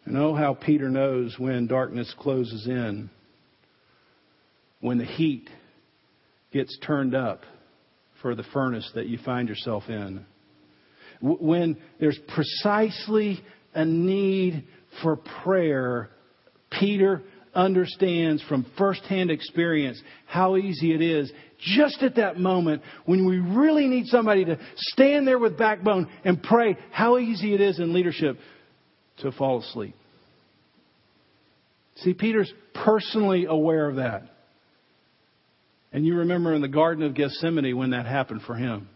And 0.04 0.16
oh, 0.16 0.35
how 0.35 0.54
Peter 0.54 0.88
knows 0.88 1.37
when 1.38 1.66
darkness 1.66 2.14
closes 2.18 2.66
in, 2.66 3.11
when 4.80 4.99
the 4.99 5.04
heat 5.04 5.50
gets 6.52 6.78
turned 6.78 7.14
up 7.14 7.42
for 8.23 8.35
the 8.35 8.45
furnace 8.54 8.90
that 8.95 9.07
you 9.07 9.18
find 9.18 9.49
yourself 9.49 9.85
in. 9.88 10.25
When 11.21 11.76
there's 12.00 12.18
precisely 12.28 13.40
a 13.75 13.85
need 13.85 14.64
for 15.02 15.16
prayer, 15.16 16.11
Peter 16.71 17.23
understands 17.54 18.42
from 18.49 18.66
firsthand 18.76 19.30
experience 19.30 20.00
how 20.26 20.57
easy 20.57 20.95
it 20.95 21.02
is 21.02 21.33
just 21.58 22.02
at 22.02 22.16
that 22.16 22.38
moment 22.38 22.82
when 23.04 23.26
we 23.26 23.38
really 23.38 23.86
need 23.86 24.06
somebody 24.06 24.44
to 24.44 24.58
stand 24.76 25.26
there 25.26 25.38
with 25.38 25.58
backbone 25.58 26.08
and 26.24 26.42
pray, 26.42 26.76
how 26.90 27.18
easy 27.18 27.54
it 27.54 27.60
is 27.60 27.78
in 27.78 27.92
leadership 27.92 28.38
to 29.18 29.32
fall 29.32 29.60
asleep. 29.60 29.94
See, 31.96 32.14
Peter's 32.14 32.52
personally 32.74 33.46
aware 33.46 33.88
of 33.88 33.96
that. 33.96 34.22
And 35.92 36.06
you 36.06 36.16
remember 36.16 36.54
in 36.54 36.62
the 36.62 36.68
Garden 36.68 37.04
of 37.04 37.14
Gethsemane 37.14 37.76
when 37.76 37.90
that 37.90 38.06
happened 38.06 38.42
for 38.42 38.54
him. 38.54 38.88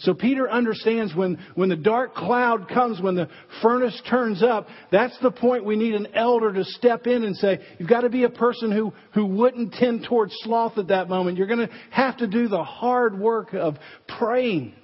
So 0.00 0.14
Peter 0.14 0.50
understands 0.50 1.14
when, 1.14 1.38
when 1.54 1.68
the 1.68 1.76
dark 1.76 2.14
cloud 2.14 2.68
comes, 2.68 3.00
when 3.00 3.14
the 3.14 3.28
furnace 3.62 4.00
turns 4.08 4.42
up, 4.42 4.66
that's 4.92 5.16
the 5.22 5.30
point 5.30 5.64
we 5.64 5.76
need 5.76 5.94
an 5.94 6.08
elder 6.14 6.52
to 6.52 6.64
step 6.64 7.06
in 7.06 7.24
and 7.24 7.36
say, 7.36 7.60
you've 7.78 7.88
got 7.88 8.02
to 8.02 8.10
be 8.10 8.24
a 8.24 8.30
person 8.30 8.70
who, 8.70 8.92
who 9.14 9.26
wouldn't 9.26 9.72
tend 9.74 10.04
towards 10.08 10.34
sloth 10.42 10.78
at 10.78 10.88
that 10.88 11.08
moment. 11.08 11.38
You're 11.38 11.46
going 11.46 11.66
to 11.66 11.74
have 11.90 12.18
to 12.18 12.26
do 12.26 12.48
the 12.48 12.62
hard 12.62 13.18
work 13.18 13.54
of 13.54 13.76
praying. 14.18 14.74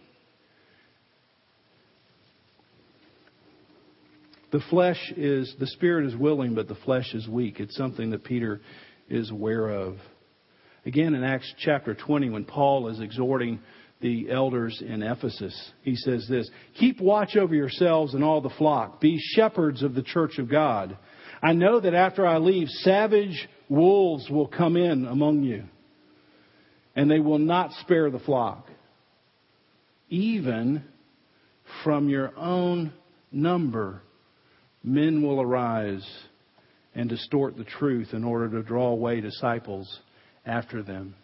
The 4.50 4.60
flesh 4.68 5.12
is, 5.16 5.54
the 5.58 5.66
spirit 5.66 6.06
is 6.06 6.16
willing, 6.16 6.54
but 6.54 6.68
the 6.68 6.74
flesh 6.74 7.14
is 7.14 7.26
weak. 7.26 7.58
It's 7.58 7.76
something 7.76 8.10
that 8.10 8.22
Peter 8.22 8.60
is 9.08 9.30
aware 9.30 9.68
of. 9.68 9.96
Again, 10.84 11.14
in 11.14 11.22
Acts 11.22 11.52
chapter 11.58 11.94
20, 11.94 12.30
when 12.30 12.44
Paul 12.44 12.88
is 12.88 13.00
exhorting 13.00 13.60
the 14.02 14.30
elders 14.30 14.82
in 14.86 15.02
Ephesus, 15.02 15.72
he 15.82 15.96
says 15.96 16.26
this 16.28 16.50
Keep 16.78 17.00
watch 17.00 17.36
over 17.36 17.54
yourselves 17.54 18.12
and 18.14 18.22
all 18.22 18.40
the 18.40 18.50
flock. 18.50 19.00
Be 19.00 19.18
shepherds 19.18 19.82
of 19.82 19.94
the 19.94 20.02
church 20.02 20.38
of 20.38 20.50
God. 20.50 20.98
I 21.42 21.54
know 21.54 21.80
that 21.80 21.94
after 21.94 22.26
I 22.26 22.38
leave, 22.38 22.68
savage 22.68 23.48
wolves 23.68 24.28
will 24.28 24.46
come 24.46 24.76
in 24.76 25.06
among 25.06 25.42
you, 25.42 25.64
and 26.94 27.10
they 27.10 27.20
will 27.20 27.38
not 27.38 27.72
spare 27.80 28.10
the 28.10 28.18
flock. 28.18 28.68
Even 30.10 30.84
from 31.82 32.08
your 32.08 32.36
own 32.36 32.92
number, 33.32 34.02
men 34.84 35.22
will 35.22 35.40
arise 35.40 36.06
and 36.94 37.08
distort 37.08 37.56
the 37.56 37.64
truth 37.64 38.08
in 38.12 38.24
order 38.24 38.50
to 38.50 38.62
draw 38.62 38.88
away 38.88 39.20
disciples 39.20 40.00
after 40.44 40.82
them. 40.82 41.14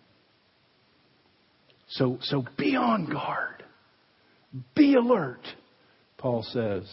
So, 1.90 2.18
so 2.22 2.44
be 2.56 2.76
on 2.76 3.06
guard. 3.10 3.62
Be 4.74 4.94
alert, 4.94 5.40
Paul 6.16 6.42
says. 6.42 6.84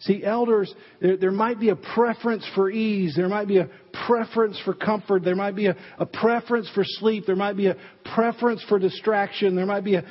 See, 0.00 0.24
elders, 0.24 0.72
there, 1.00 1.16
there 1.16 1.30
might 1.30 1.60
be 1.60 1.68
a 1.68 1.76
preference 1.76 2.44
for 2.56 2.70
ease. 2.70 3.14
There 3.16 3.28
might 3.28 3.46
be 3.46 3.58
a 3.58 3.68
preference 4.06 4.60
for 4.64 4.74
comfort. 4.74 5.22
There 5.22 5.36
might 5.36 5.54
be 5.54 5.66
a, 5.66 5.76
a 5.98 6.06
preference 6.06 6.68
for 6.74 6.82
sleep. 6.84 7.24
There 7.24 7.36
might 7.36 7.56
be 7.56 7.68
a 7.68 7.76
preference 8.14 8.64
for 8.68 8.80
distraction. 8.80 9.54
There 9.54 9.66
might 9.66 9.84
be 9.84 9.94
a 9.94 10.04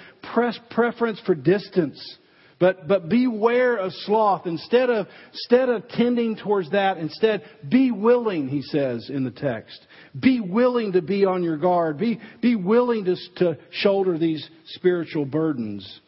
preference 0.70 1.20
for 1.26 1.36
distance. 1.36 2.18
But, 2.62 2.88
but 2.88 3.10
beware 3.10 3.76
of 3.76 3.92
sloth. 4.06 4.46
Instead 4.46 4.92
of, 4.92 5.08
instead 5.34 5.68
of 5.68 5.90
tending 5.90 6.36
towards 6.36 6.70
that, 6.70 7.00
instead, 7.00 7.42
be 7.68 7.90
willing, 7.90 8.48
he 8.48 8.62
says 8.62 9.10
in 9.10 9.24
the 9.24 9.32
text. 9.32 9.80
Be 10.18 10.40
willing 10.40 10.92
to 10.92 11.02
be 11.02 11.26
on 11.26 11.42
your 11.42 11.58
guard. 11.58 11.98
Be, 11.98 12.22
be 12.40 12.56
willing 12.56 13.06
to, 13.06 13.16
to 13.38 13.58
shoulder 13.72 14.20
these 14.20 14.48
spiritual 14.68 15.26
burdens. 15.26 16.02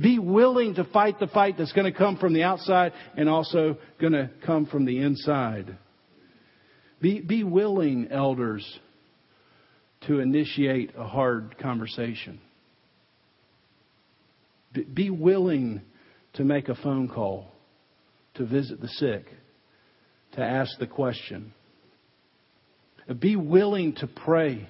Be 0.00 0.20
willing 0.20 0.76
to 0.76 0.84
fight 0.84 1.18
the 1.18 1.26
fight 1.26 1.56
that's 1.58 1.72
going 1.72 1.92
to 1.92 1.98
come 1.98 2.18
from 2.18 2.34
the 2.34 2.44
outside 2.44 2.92
and 3.16 3.28
also 3.28 3.76
going 4.00 4.12
to 4.12 4.30
come 4.46 4.66
from 4.66 4.84
the 4.84 5.00
inside. 5.00 5.76
Be, 7.00 7.20
be 7.20 7.42
willing, 7.42 8.12
elders, 8.12 8.64
to 10.06 10.20
initiate 10.20 10.92
a 10.96 11.04
hard 11.04 11.58
conversation. 11.58 12.40
Be, 14.94 15.10
willing 15.10 15.80
to 16.36 16.44
make 16.44 16.68
a 16.68 16.74
phone 16.74 17.08
call, 17.08 17.46
to 18.34 18.46
visit 18.46 18.80
the 18.80 18.88
sick, 18.88 19.26
to 20.32 20.42
ask 20.42 20.78
the 20.78 20.86
question. 20.86 21.52
Be 23.18 23.36
willing 23.36 23.94
to 23.96 24.06
pray, 24.06 24.68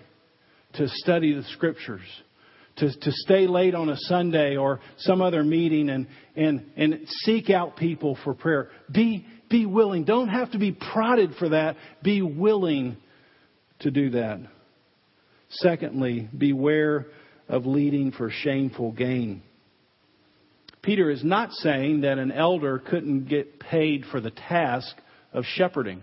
to 0.75 0.89
study 0.89 1.35
the 1.35 1.43
scriptures, 1.45 2.03
to, 2.77 2.93
to 2.93 3.11
stay 3.11 3.47
late 3.47 3.75
on 3.75 3.89
a 3.89 3.97
Sunday 3.97 4.57
or 4.57 4.81
some 4.99 5.23
other 5.23 5.43
meeting 5.43 5.89
and, 5.89 6.07
and, 6.37 6.71
and 6.77 7.09
seek 7.09 7.51
out 7.51 7.77
people 7.77 8.19
for 8.23 8.35
prayer. 8.35 8.69
Be, 8.93 9.27
be 9.49 9.67
willing. 9.67 10.05
Don't 10.05 10.29
have 10.29 10.53
to 10.53 10.59
be 10.59 10.73
prodded 10.73 11.35
for 11.39 11.49
that. 11.51 11.77
Be 12.03 12.21
willing 12.23 12.97
to 13.81 13.91
do 13.91 14.11
that. 14.11 14.41
Secondly, 15.49 16.29
beware 16.37 17.07
of 17.49 17.65
leading 17.65 18.13
for 18.13 18.31
shameful 18.31 18.93
gain. 18.93 19.43
Peter 20.87 21.11
is 21.11 21.25
not 21.25 21.51
saying 21.51 22.03
that 22.03 22.17
an 22.17 22.31
elder 22.31 22.79
couldn't 22.79 23.25
get 23.25 23.59
paid 23.59 24.05
for 24.13 24.21
the 24.21 24.31
task 24.31 24.95
of 25.33 25.43
shepherding. 25.45 26.01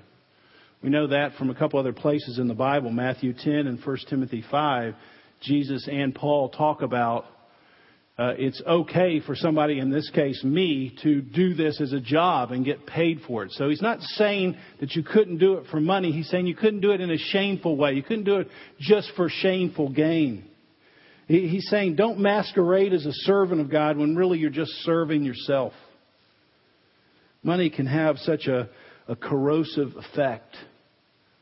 We 0.84 0.90
know 0.90 1.08
that 1.08 1.36
from 1.36 1.50
a 1.50 1.56
couple 1.56 1.80
other 1.80 1.94
places 1.94 2.38
in 2.38 2.50
the 2.50 2.54
Bible, 2.54 2.92
Matthew 2.92 3.32
10 3.32 3.54
and 3.68 3.80
1 3.82 3.98
Timothy 4.10 4.44
5. 4.52 4.94
Jesus 5.40 5.88
and 5.90 6.14
Paul 6.14 6.50
talk 6.50 6.82
about 6.82 7.24
uh, 8.18 8.34
it's 8.38 8.62
okay 8.68 9.22
for 9.22 9.38
somebody, 9.38 9.80
in 9.80 9.90
this 9.90 10.10
case 10.10 10.44
me, 10.44 10.94
to 11.02 11.22
do 11.22 11.54
this 11.54 11.80
as 11.80 11.94
a 11.94 12.02
job 12.02 12.52
and 12.52 12.66
get 12.66 12.86
paid 12.86 13.22
for 13.26 13.44
it. 13.44 13.54
So 13.54 13.70
he's 13.70 13.82
not 13.82 14.02
saying 14.02 14.58
that 14.82 14.96
you 14.96 15.04
couldn't 15.04 15.38
do 15.38 15.54
it 15.54 15.68
for 15.72 15.80
money. 15.80 16.12
He's 16.12 16.30
saying 16.30 16.46
you 16.46 16.58
couldn't 16.58 16.82
do 16.82 16.92
it 16.92 17.00
in 17.00 17.10
a 17.10 17.18
shameful 17.18 17.78
way. 17.78 17.94
You 17.94 18.04
couldn't 18.04 18.26
do 18.26 18.36
it 18.40 18.50
just 18.82 19.14
for 19.16 19.30
shameful 19.30 19.94
gain. 19.94 20.44
He's 21.28 21.68
saying 21.70 21.96
don't 21.96 22.20
masquerade 22.20 22.94
as 22.94 23.06
a 23.06 23.14
servant 23.14 23.62
of 23.62 23.72
God 23.72 23.98
when 23.98 24.16
really 24.16 24.40
you're 24.40 24.50
just 24.50 24.72
serving 24.84 25.24
yourself. 25.24 25.74
Money 27.44 27.70
can 27.70 27.86
have 27.86 28.18
such 28.20 28.48
a, 28.48 28.70
a 29.08 29.16
corrosive 29.16 29.94
effect, 29.96 30.56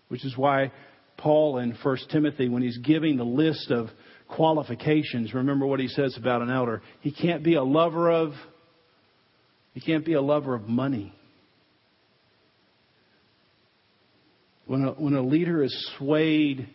which 0.07 0.25
is 0.25 0.37
why 0.37 0.71
Paul 1.17 1.59
in 1.59 1.75
1 1.81 1.97
Timothy, 2.11 2.49
when 2.49 2.63
he's 2.63 2.77
giving 2.79 3.17
the 3.17 3.23
list 3.23 3.71
of 3.71 3.87
qualifications, 4.27 5.33
remember 5.33 5.65
what 5.65 5.79
he 5.79 5.87
says 5.87 6.15
about 6.17 6.41
an 6.41 6.49
elder. 6.49 6.81
He 7.01 7.11
can't 7.11 7.43
be 7.43 7.55
a 7.55 7.63
lover 7.63 8.11
of, 8.11 8.33
he 9.73 9.81
can't 9.81 10.05
be 10.05 10.13
a 10.13 10.21
lover 10.21 10.55
of 10.55 10.67
money. 10.67 11.13
When 14.65 14.83
a, 14.85 14.91
when 14.91 15.15
a 15.15 15.21
leader 15.21 15.63
is 15.63 15.91
swayed 15.97 16.67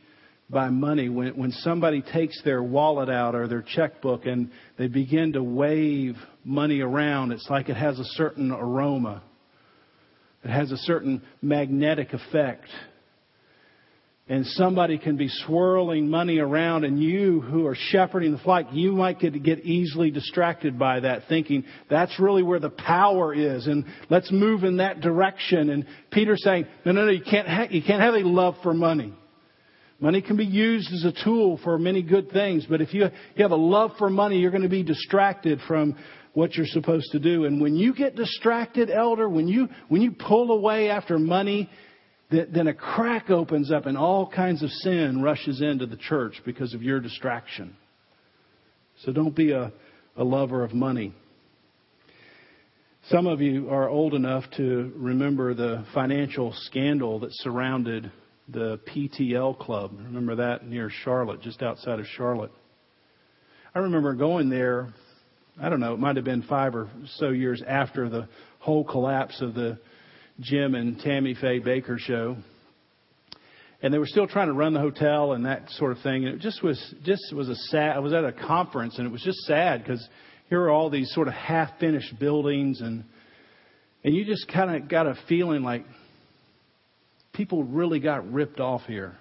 by 0.49 0.69
money. 0.71 1.09
When, 1.09 1.37
when 1.37 1.51
somebody 1.51 2.03
takes 2.03 2.41
their 2.43 2.63
wallet 2.63 3.09
out 3.09 3.35
or 3.35 3.49
their 3.49 3.63
checkbook 3.63 4.27
and 4.27 4.51
they 4.79 4.87
begin 4.87 5.33
to 5.33 5.43
wave 5.43 6.17
money 6.45 6.81
around, 6.81 7.33
it's 7.33 7.49
like 7.51 7.69
it 7.69 7.77
has 7.77 7.99
a 7.99 8.05
certain 8.05 8.53
aroma. 8.53 9.23
It 10.45 10.51
has 10.51 10.71
a 10.71 10.77
certain 10.77 11.23
magnetic 11.43 12.13
effect. 12.13 12.69
and 14.29 14.45
somebody 14.45 14.99
can 14.99 15.17
be 15.17 15.29
swirling 15.29 16.09
money 16.09 16.39
around 16.39 16.85
and 16.85 17.01
you 17.01 17.41
who 17.41 17.67
are 17.67 17.77
shepherding 17.77 18.33
the 18.33 18.39
flock, 18.39 18.67
you 18.73 18.93
might 18.93 19.21
get, 19.21 19.41
get 19.43 19.61
easily 19.65 20.11
distracted 20.11 20.79
by 20.79 21.01
that 21.01 21.23
thinking 21.29 21.65
that's 21.89 22.19
really 22.19 22.43
where 22.43 22.59
the 22.59 22.71
power 22.71 23.33
is 23.33 23.69
and 23.69 23.85
let's 24.11 24.33
move 24.33 24.65
in 24.65 24.79
that 24.79 25.01
direction. 25.01 25.71
And 25.71 25.87
Peter's 26.11 26.43
saying, 26.43 26.67
no, 26.85 26.93
no, 26.93 27.05
no, 27.05 27.13
you 27.13 27.23
can't, 27.23 27.47
ha- 27.47 27.69
you 27.71 27.83
can't 27.83 28.03
have 28.03 28.15
a 28.15 28.27
love 28.27 28.57
for 28.65 28.75
money. 28.75 29.15
Money 29.99 30.21
can 30.21 30.37
be 30.37 30.45
used 30.45 30.93
as 30.93 31.05
a 31.05 31.25
tool 31.25 31.59
for 31.65 31.79
many 31.79 32.03
good 32.03 32.31
things, 32.31 32.67
but 32.69 32.83
if 32.83 32.93
you, 32.93 33.05
you 33.35 33.43
have 33.43 33.51
a 33.51 33.57
love 33.57 33.93
for 33.99 34.11
money, 34.11 34.39
you're 34.39 34.51
going 34.51 34.63
to 34.63 34.69
be 34.69 34.83
distracted 34.83 35.59
from 35.67 35.97
what 36.35 36.55
you're 36.55 36.67
supposed 36.67 37.11
to 37.13 37.19
do. 37.19 37.47
And 37.47 37.63
when 37.63 37.77
you 37.77 37.95
get 37.95 38.15
distracted, 38.15 38.91
elder, 38.91 39.27
when 39.27 39.49
you, 39.49 39.69
when 39.89 40.03
you 40.03 40.13
pull 40.13 40.53
away 40.53 40.91
after 40.91 41.19
money, 41.19 41.71
then 42.31 42.67
a 42.67 42.75
crack 42.75 43.31
opens 43.31 43.73
up 43.73 43.87
and 43.87 43.97
all 43.97 44.29
kinds 44.29 44.63
of 44.63 44.69
sin 44.71 45.23
rushes 45.23 45.63
into 45.63 45.87
the 45.87 45.97
church 45.97 46.43
because 46.45 46.75
of 46.75 46.83
your 46.83 47.01
distraction. 47.01 47.75
So 49.05 49.13
don't 49.13 49.35
be 49.35 49.53
a, 49.53 49.73
a 50.17 50.25
lover 50.25 50.63
of 50.63 50.75
money. 50.75 51.15
Some 53.09 53.27
of 53.27 53.41
you 53.41 53.71
are 53.71 53.89
old 53.89 54.13
enough 54.13 54.45
to 54.57 54.93
remember 54.97 55.55
the 55.55 55.87
financial 55.95 56.53
scandal 56.65 57.21
that 57.21 57.31
surrounded 57.33 58.11
the 58.49 58.79
PTL 58.87 59.59
Club. 59.59 59.93
Remember 59.97 60.37
that 60.37 60.67
near 60.67 60.91
Charlotte, 61.05 61.43
just 61.43 61.63
outside 61.63 62.01
of 62.01 62.07
Charlotte. 62.17 62.53
I 63.75 63.81
remember 63.81 64.15
going 64.15 64.49
there 64.49 64.93
I 65.59 65.71
don't 65.71 65.81
know, 65.81 65.95
it 65.95 66.01
might 66.01 66.17
have 66.17 66.25
been 66.25 66.43
five 66.43 66.75
or 66.75 66.91
so 67.17 67.31
years 67.31 67.63
after 67.67 68.11
the 68.11 68.29
whole 68.59 68.85
collapse 68.85 69.41
of 69.41 69.55
the 69.55 69.79
Jim 70.39 70.75
and 70.75 71.01
Tammy 71.01 71.35
Faye 71.35 71.61
Bakker 71.61 71.99
show. 71.99 72.37
And 73.83 73.93
they 73.93 73.99
were 73.99 74.07
still 74.07 74.27
trying 74.27 74.49
to 74.49 74.53
run 74.53 74.75
the 74.75 74.81
hotel 74.81 75.33
and 75.33 75.47
that 75.47 75.71
sort 75.71 75.93
of 75.93 76.03
thing. 76.03 76.27
And 76.27 76.35
it 76.35 76.41
just 76.41 76.63
was, 76.63 76.95
just 77.05 77.33
was 77.35 77.49
a 77.49 77.55
sad, 77.55 77.97
I 77.97 78.01
was 78.01 78.13
at 78.13 78.25
a 78.25 78.33
conference 78.33 78.99
and 78.99 79.07
it 79.07 79.11
was 79.11 79.23
just 79.23 79.39
sad 79.41 79.83
because 79.83 80.07
here 80.51 80.61
are 80.61 80.71
all 80.71 80.91
these 80.91 81.11
sort 81.15 81.27
of 81.27 81.33
half 81.33 81.71
finished 81.81 82.19
buildings 82.19 82.83
and, 82.83 83.05
and 84.05 84.15
you 84.15 84.27
just 84.27 84.49
kind 84.49 84.77
of 84.77 84.91
got 84.91 85.07
a 85.07 85.15
feeling 85.27 85.63
like 85.63 85.87
people 87.37 87.65
really 87.65 88.01
got 88.01 88.33
ripped 88.33 88.61
off 88.61 88.83
here. 88.87 89.15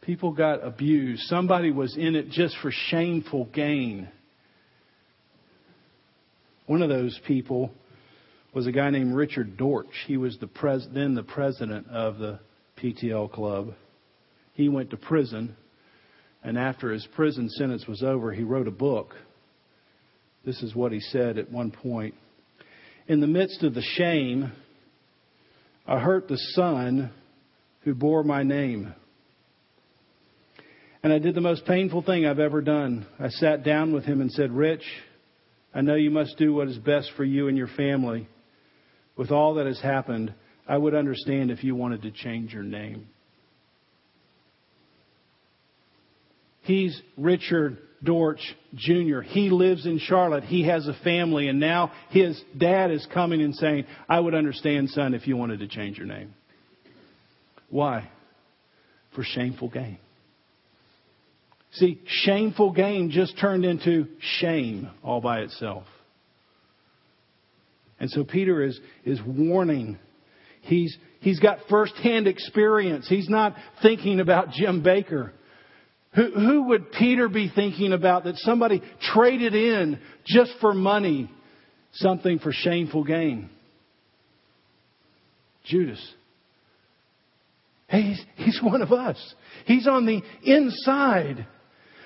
People 0.00 0.32
got 0.32 0.64
abused. 0.64 1.22
Somebody 1.24 1.70
was 1.70 1.96
in 1.96 2.14
it 2.14 2.30
just 2.30 2.56
for 2.62 2.70
shameful 2.90 3.46
gain. 3.46 4.08
One 6.66 6.82
of 6.82 6.88
those 6.88 7.18
people 7.26 7.70
was 8.54 8.66
a 8.66 8.72
guy 8.72 8.90
named 8.90 9.14
Richard 9.14 9.56
Dortch. 9.56 9.92
He 10.06 10.16
was 10.16 10.38
the 10.38 10.46
pres- 10.46 10.86
then 10.92 11.14
the 11.14 11.22
president 11.22 11.88
of 11.88 12.18
the 12.18 12.40
PTL 12.82 13.30
club. 13.30 13.74
He 14.54 14.68
went 14.68 14.90
to 14.90 14.96
prison, 14.96 15.56
and 16.42 16.58
after 16.58 16.92
his 16.92 17.06
prison 17.14 17.48
sentence 17.48 17.86
was 17.86 18.02
over, 18.02 18.32
he 18.32 18.42
wrote 18.42 18.68
a 18.68 18.72
book. 18.72 19.14
This 20.44 20.62
is 20.62 20.74
what 20.74 20.92
he 20.92 21.00
said 21.00 21.38
at 21.38 21.50
one 21.50 21.70
point. 21.70 22.14
In 23.08 23.20
the 23.20 23.26
midst 23.26 23.62
of 23.62 23.74
the 23.74 23.82
shame, 23.82 24.52
I 25.86 25.98
hurt 25.98 26.28
the 26.28 26.38
son 26.54 27.10
who 27.80 27.94
bore 27.94 28.22
my 28.22 28.42
name. 28.42 28.94
And 31.02 31.12
I 31.12 31.18
did 31.18 31.34
the 31.34 31.40
most 31.40 31.66
painful 31.66 32.02
thing 32.02 32.24
I've 32.24 32.38
ever 32.38 32.60
done. 32.60 33.06
I 33.18 33.28
sat 33.28 33.64
down 33.64 33.92
with 33.92 34.04
him 34.04 34.20
and 34.20 34.30
said, 34.30 34.52
Rich, 34.52 34.84
I 35.74 35.80
know 35.80 35.96
you 35.96 36.10
must 36.10 36.38
do 36.38 36.54
what 36.54 36.68
is 36.68 36.78
best 36.78 37.10
for 37.16 37.24
you 37.24 37.48
and 37.48 37.56
your 37.56 37.68
family. 37.68 38.28
With 39.16 39.30
all 39.30 39.54
that 39.54 39.66
has 39.66 39.80
happened, 39.80 40.32
I 40.68 40.78
would 40.78 40.94
understand 40.94 41.50
if 41.50 41.64
you 41.64 41.74
wanted 41.74 42.02
to 42.02 42.12
change 42.12 42.52
your 42.52 42.62
name. 42.62 43.08
He's 46.62 47.00
Richard 47.16 47.78
Dortch 48.02 48.40
Jr. 48.74 49.20
He 49.20 49.50
lives 49.50 49.86
in 49.86 49.98
Charlotte. 49.98 50.44
He 50.44 50.66
has 50.66 50.88
a 50.88 50.94
family, 51.04 51.48
and 51.48 51.60
now 51.60 51.92
his 52.10 52.40
dad 52.56 52.90
is 52.90 53.06
coming 53.12 53.42
and 53.42 53.54
saying, 53.54 53.86
I 54.08 54.18
would 54.18 54.34
understand, 54.34 54.90
son, 54.90 55.14
if 55.14 55.26
you 55.26 55.36
wanted 55.36 55.60
to 55.60 55.68
change 55.68 55.98
your 55.98 56.06
name. 56.06 56.34
Why? 57.70 58.10
For 59.14 59.22
shameful 59.22 59.68
gain. 59.68 59.98
See, 61.72 62.00
shameful 62.06 62.72
gain 62.72 63.10
just 63.10 63.38
turned 63.38 63.64
into 63.64 64.06
shame 64.40 64.90
all 65.02 65.20
by 65.20 65.40
itself. 65.40 65.84
And 67.98 68.10
so 68.10 68.24
Peter 68.24 68.62
is, 68.62 68.78
is 69.04 69.20
warning. 69.24 69.98
He's, 70.62 70.96
he's 71.20 71.40
got 71.40 71.58
firsthand 71.70 72.26
experience. 72.26 73.08
He's 73.08 73.28
not 73.28 73.54
thinking 73.80 74.20
about 74.20 74.50
Jim 74.50 74.82
Bakker. 74.82 75.30
Who, 76.14 76.30
who 76.30 76.62
would 76.64 76.92
Peter 76.92 77.28
be 77.28 77.50
thinking 77.54 77.92
about 77.92 78.24
that 78.24 78.36
somebody 78.38 78.82
traded 79.14 79.54
in 79.54 79.98
just 80.26 80.52
for 80.60 80.74
money 80.74 81.30
something 81.92 82.38
for 82.38 82.52
shameful 82.52 83.04
gain? 83.04 83.48
Judas. 85.64 86.02
Hey, 87.88 88.02
he's, 88.02 88.24
he's 88.36 88.60
one 88.62 88.82
of 88.82 88.92
us. 88.92 89.34
He's 89.66 89.86
on 89.86 90.06
the 90.06 90.22
inside. 90.42 91.46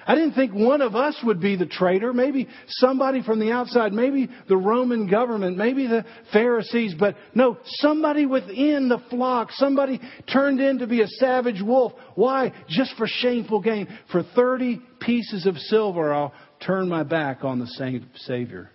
I 0.07 0.15
didn't 0.15 0.35
think 0.35 0.53
one 0.53 0.83
of 0.83 0.95
us 0.95 1.17
would 1.25 1.41
be 1.41 1.57
the 1.57 1.67
traitor. 1.67 2.13
Maybe 2.13 2.47
somebody 2.69 3.23
from 3.23 3.41
the 3.41 3.51
outside, 3.51 3.93
maybe 3.93 4.29
the 4.49 4.57
Roman 4.57 5.09
government, 5.11 5.57
maybe 5.57 5.87
the 5.87 6.05
Pharisees, 6.33 6.95
but 6.99 7.17
no, 7.35 7.59
somebody 7.65 8.25
within 8.25 8.89
the 8.89 9.03
flock, 9.11 9.51
somebody 9.53 10.01
turned 10.33 10.61
in 10.61 10.79
to 10.79 10.87
be 10.87 11.03
a 11.03 11.09
savage 11.09 11.61
wolf. 11.61 11.93
Why? 12.15 12.53
Just 12.69 12.95
for 12.97 13.09
shameful 13.09 13.61
gain. 13.61 13.89
For 14.13 14.23
30 14.23 14.81
pieces 15.01 15.47
of 15.47 15.57
silver, 15.59 16.15
I'll 16.15 16.33
turn 16.65 16.89
my 16.89 17.03
back 17.03 17.43
on 17.43 17.59
the 17.59 17.67
Savior. 18.15 18.71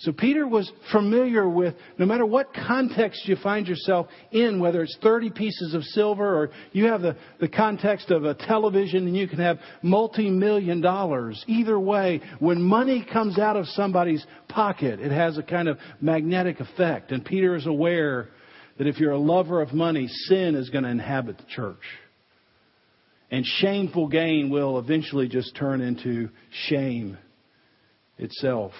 So 0.00 0.12
Peter 0.12 0.46
was 0.46 0.70
familiar 0.92 1.48
with 1.48 1.74
no 1.98 2.06
matter 2.06 2.24
what 2.24 2.54
context 2.54 3.26
you 3.26 3.34
find 3.34 3.66
yourself 3.66 4.06
in, 4.30 4.60
whether 4.60 4.82
it's 4.84 4.96
30 5.02 5.30
pieces 5.30 5.74
of 5.74 5.82
silver 5.82 6.24
or 6.24 6.50
you 6.70 6.84
have 6.84 7.02
the, 7.02 7.16
the 7.40 7.48
context 7.48 8.12
of 8.12 8.24
a 8.24 8.34
television 8.34 9.08
and 9.08 9.16
you 9.16 9.26
can 9.26 9.40
have 9.40 9.58
multi-million 9.82 10.80
dollars. 10.80 11.44
Either 11.48 11.80
way, 11.80 12.20
when 12.38 12.62
money 12.62 13.04
comes 13.12 13.40
out 13.40 13.56
of 13.56 13.66
somebody's 13.66 14.24
pocket, 14.48 15.00
it 15.00 15.10
has 15.10 15.36
a 15.36 15.42
kind 15.42 15.66
of 15.66 15.78
magnetic 16.00 16.60
effect. 16.60 17.10
And 17.10 17.24
Peter 17.24 17.56
is 17.56 17.66
aware 17.66 18.28
that 18.78 18.86
if 18.86 19.00
you're 19.00 19.10
a 19.10 19.18
lover 19.18 19.60
of 19.60 19.72
money, 19.72 20.06
sin 20.06 20.54
is 20.54 20.70
going 20.70 20.84
to 20.84 20.90
inhabit 20.90 21.38
the 21.38 21.44
church. 21.48 21.82
And 23.32 23.44
shameful 23.44 24.06
gain 24.06 24.48
will 24.48 24.78
eventually 24.78 25.26
just 25.26 25.56
turn 25.56 25.80
into 25.80 26.28
shame 26.68 27.18
itself. 28.16 28.72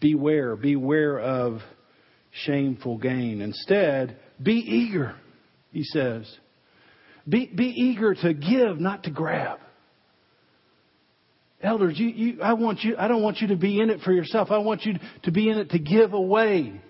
Beware, 0.00 0.56
beware 0.56 1.18
of 1.18 1.60
shameful 2.30 2.98
gain. 2.98 3.40
Instead, 3.40 4.16
be 4.42 4.54
eager, 4.54 5.14
he 5.72 5.84
says. 5.84 6.30
Be, 7.28 7.46
be 7.54 7.66
eager 7.66 8.14
to 8.14 8.34
give, 8.34 8.80
not 8.80 9.04
to 9.04 9.10
grab. 9.10 9.58
Elders, 11.62 11.98
you, 11.98 12.08
you, 12.08 12.42
I 12.42 12.54
want 12.54 12.80
you, 12.82 12.96
I 12.98 13.08
don't 13.08 13.22
want 13.22 13.38
you 13.38 13.48
to 13.48 13.56
be 13.56 13.80
in 13.80 13.88
it 13.88 14.00
for 14.00 14.12
yourself. 14.12 14.50
I 14.50 14.58
want 14.58 14.84
you 14.84 14.94
to 15.22 15.30
be 15.30 15.48
in 15.48 15.58
it 15.58 15.70
to 15.70 15.78
give 15.78 16.12
away. 16.12 16.80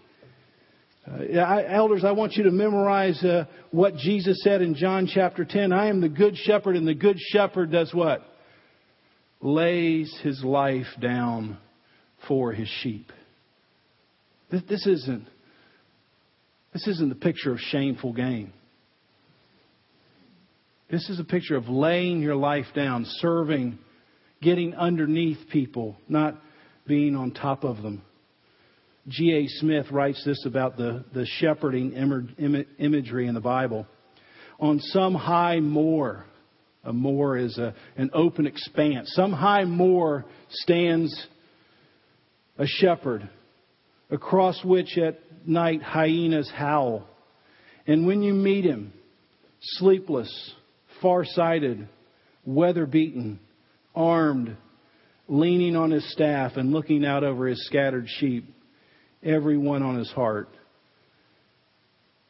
Uh, 1.07 1.39
I, 1.39 1.73
elders, 1.73 2.05
I 2.05 2.13
want 2.13 2.33
you 2.33 2.45
to 2.45 2.51
memorize 2.51 3.23
uh, 3.23 3.45
what 3.71 3.97
Jesus 3.97 4.43
said 4.43 4.63
in 4.63 4.75
John 4.75 5.07
chapter 5.07 5.45
10. 5.45 5.73
I 5.73 5.89
am 5.89 6.01
the 6.01 6.09
good 6.09 6.37
shepherd, 6.37 6.77
and 6.77 6.89
the 6.89 6.95
good 6.95 7.19
shepherd 7.19 7.71
does 7.71 7.93
what? 7.95 8.23
Lays 9.41 10.13
his 10.23 10.43
life 10.43 10.87
down 11.01 11.59
for 12.29 12.53
his 12.53 12.69
sheep. 12.83 13.11
This, 14.51 14.63
this 14.69 14.87
isn't 14.87 15.27
this 16.73 16.89
isn't 16.89 17.09
the 17.09 17.15
picture 17.15 17.53
of 17.53 17.61
shameful 17.61 18.13
gain. 18.13 18.53
This 20.91 21.09
is 21.09 21.21
a 21.21 21.25
picture 21.25 21.57
of 21.57 21.69
laying 21.69 22.21
your 22.21 22.35
life 22.35 22.67
down, 22.75 23.07
serving, 23.07 23.79
getting 24.43 24.75
underneath 24.75 25.39
people, 25.53 25.97
not 26.09 26.37
being 26.87 27.15
on 27.15 27.31
top 27.31 27.65
of 27.65 27.81
them. 27.81 28.03
G.A. 29.07 29.47
Smith 29.61 29.87
writes 29.93 30.23
this 30.25 30.45
about 30.47 30.77
the, 30.77 31.05
the 31.13 31.27
shepherding 31.27 31.93
imagery 32.79 33.29
in 33.29 33.35
the 33.35 33.41
Bible. 33.41 33.87
On 34.59 34.81
some 34.81 35.15
high 35.15 35.61
moor, 35.61 36.25
a 36.83 36.93
moor 36.93 37.37
is 37.37 37.57
a, 37.59 37.75
an 37.97 38.11
open 38.13 38.47
expanse. 38.47 39.13
Some 39.15 39.33
high 39.33 39.65
moor 39.65 40.25
stands 40.51 41.27
a 42.59 42.67
shepherd, 42.67 43.29
across 44.11 44.63
which 44.65 44.97
at 44.99 45.19
night 45.47 45.83
hyenas 45.83 46.51
howl. 46.51 47.07
And 47.87 48.07
when 48.07 48.23
you 48.23 48.33
meet 48.33 48.65
him, 48.65 48.93
sleepless, 49.61 50.55
far-sighted, 51.03 51.89
weather-beaten, 52.45 53.41
armed, 53.95 54.57
leaning 55.29 55.77
on 55.77 55.91
his 55.91 56.11
staff 56.13 56.53
and 56.57 56.73
looking 56.73 57.05
out 57.05 57.25
over 57.25 57.47
his 57.47 57.67
scattered 57.67 58.09
sheep, 58.09 58.45
every 59.23 59.57
one 59.57 59.83
on 59.83 59.99
his 59.99 60.11
heart, 60.11 60.49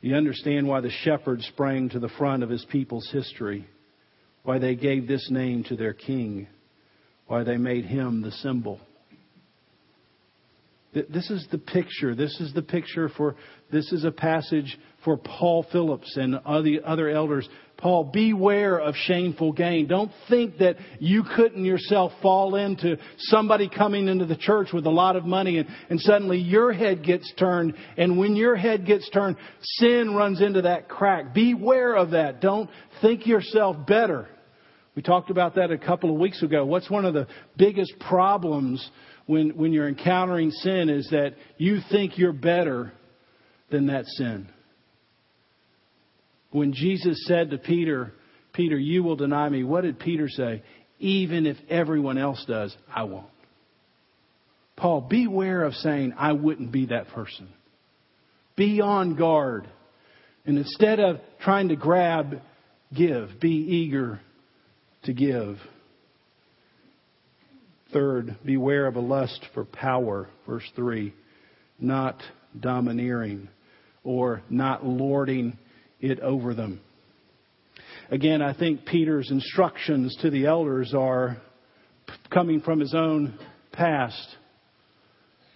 You 0.05 0.17
understand 0.17 0.69
why 0.69 0.83
the 0.83 0.91
shepherd 0.91 1.41
sprang 1.41 1.89
to 1.89 1.99
the 1.99 2.11
front 2.11 2.43
of 2.43 2.51
his 2.51 2.63
people's 2.67 3.09
history, 3.11 3.67
why 4.43 4.59
they 4.59 4.75
gave 4.75 5.09
this 5.09 5.31
name 5.31 5.65
to 5.65 5.77
their 5.77 5.95
king, 5.95 6.47
why 7.27 7.43
they 7.43 7.57
made 7.57 7.87
him 7.87 8.21
the 8.21 8.31
symbol. 8.31 8.81
This 10.95 11.29
is 11.31 11.47
the 11.51 11.59
picture. 11.59 12.15
This 12.15 12.41
is 12.41 12.53
the 12.55 12.63
picture 12.63 13.09
for, 13.09 13.35
this 13.73 13.93
is 13.93 14.05
a 14.05 14.13
passage 14.13 14.79
for 15.05 15.17
Paul 15.17 15.67
Phillips 15.73 16.17
and 16.17 16.37
other, 16.47 16.79
other 16.85 17.09
elders. 17.09 17.49
Paul, 17.77 18.05
beware 18.05 18.79
of 18.79 18.95
shameful 18.95 19.53
gain. 19.53 19.89
Don't 19.89 20.13
think 20.29 20.59
that 20.59 20.77
you 21.01 21.25
couldn't 21.37 21.65
yourself 21.65 22.13
fall 22.23 22.55
into 22.55 22.97
somebody 23.19 23.69
coming 23.69 24.07
into 24.07 24.25
the 24.25 24.37
church 24.37 24.69
with 24.73 24.87
a 24.87 24.91
lot 24.91 25.17
of 25.17 25.25
money 25.25 25.59
and, 25.59 25.69
and 25.91 26.01
suddenly 26.01 26.39
your 26.39 26.73
head 26.73 27.05
gets 27.05 27.31
turned. 27.37 27.75
And 27.97 28.17
when 28.17 28.37
your 28.37 28.55
head 28.55 28.87
gets 28.87 29.11
turned, 29.11 29.37
sin 29.61 30.15
runs 30.15 30.41
into 30.41 30.63
that 30.63 30.89
crack. 30.89 31.35
Beware 31.35 31.95
of 31.97 32.13
that. 32.13 32.41
Don't 32.41 32.71
think 33.03 33.27
yourself 33.27 33.85
better. 33.87 34.29
We 34.95 35.03
talked 35.03 35.31
about 35.31 35.57
that 35.57 35.73
a 35.73 35.79
couple 35.79 36.11
of 36.11 36.21
weeks 36.21 36.43
ago. 36.43 36.65
What's 36.65 36.89
one 36.89 37.05
of 37.05 37.15
the 37.15 37.27
biggest 37.57 37.93
problems 37.99 38.89
when, 39.27 39.57
when 39.57 39.73
you're 39.73 39.89
encountering 39.89 40.51
sin 40.51 40.89
is 40.89 41.09
that 41.11 41.35
you 41.57 41.79
think 41.91 42.19
you're 42.19 42.33
better 42.33 42.93
than 43.71 43.87
that 43.87 44.05
sin. 44.07 44.49
When 46.51 46.73
Jesus 46.73 47.25
said 47.27 47.51
to 47.51 47.59
Peter, 47.59 48.13
Peter, 48.53 48.79
you 48.79 49.03
will 49.03 49.17
deny 49.17 49.49
me, 49.49 49.65
what 49.65 49.83
did 49.83 49.99
Peter 49.99 50.29
say? 50.29 50.63
Even 50.99 51.47
if 51.47 51.57
everyone 51.69 52.19
else 52.19 52.45
does, 52.47 52.75
I 52.89 53.05
won't. 53.05 53.27
Paul, 54.77 55.01
beware 55.03 55.65
of 55.65 55.75
saying, 55.75 56.15
I 56.17 56.33
wouldn't 56.33 56.73
be 56.73 56.87
that 56.87 57.09
person. 57.09 57.49
Be 58.57 58.81
on 58.81 59.17
guard. 59.17 59.69
And 60.47 60.59
instead 60.59 61.01
of 61.01 61.21
trying 61.41 61.69
to 61.69 61.77
grab, 61.77 62.41
give. 62.95 63.41
Be 63.41 63.51
eager 63.51 64.21
to 65.05 65.13
give. 65.13 65.57
Third, 67.95 68.37
beware 68.45 68.87
of 68.87 68.97
a 68.97 69.01
lust 69.01 69.41
for 69.55 69.65
power. 69.65 70.29
Verse 70.49 70.69
3. 70.75 71.15
Not 71.79 72.21
domineering 72.59 73.49
or 74.03 74.43
not 74.51 74.85
lording 74.85 75.57
it 76.01 76.19
over 76.19 76.55
them. 76.55 76.81
Again, 78.11 78.43
I 78.43 78.53
think 78.53 78.85
Peter's 78.85 79.31
instructions 79.31 80.17
to 80.23 80.31
the 80.31 80.47
elders 80.47 80.93
are 80.93 81.37
coming 82.31 82.61
from 82.61 82.81
his 82.81 82.95
own 82.95 83.39
past. 83.71 84.27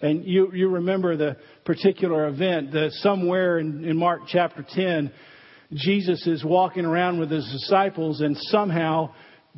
And 0.01 0.25
you, 0.25 0.53
you 0.53 0.69
remember 0.69 1.17
the 1.17 1.35
particular 1.65 2.25
event 2.29 2.71
that 2.71 2.91
somewhere 2.93 3.59
in, 3.59 3.83
in 3.83 3.97
Mark 3.97 4.21
chapter 4.29 4.65
10, 4.67 5.11
Jesus 5.73 6.25
is 6.25 6.41
walking 6.43 6.85
around 6.85 7.19
with 7.19 7.31
his 7.31 7.45
disciples 7.51 8.21
and 8.21 8.37
somehow 8.37 9.13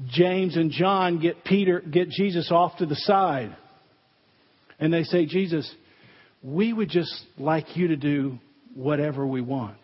James 0.08 0.56
and 0.56 0.72
John 0.72 1.20
get 1.20 1.44
Peter, 1.44 1.82
get 1.82 2.10
Jesus 2.10 2.52
off 2.52 2.78
to 2.78 2.86
the 2.86 2.96
side. 2.96 3.56
And 4.80 4.92
they 4.92 5.04
say, 5.04 5.26
Jesus, 5.26 5.72
we 6.42 6.74
would 6.74 6.90
just 6.90 7.14
like 7.38 7.78
you 7.78 7.90
to 7.90 7.96
do 7.96 8.40
whatever 8.74 9.26
we 9.28 9.42
want. 9.42 9.78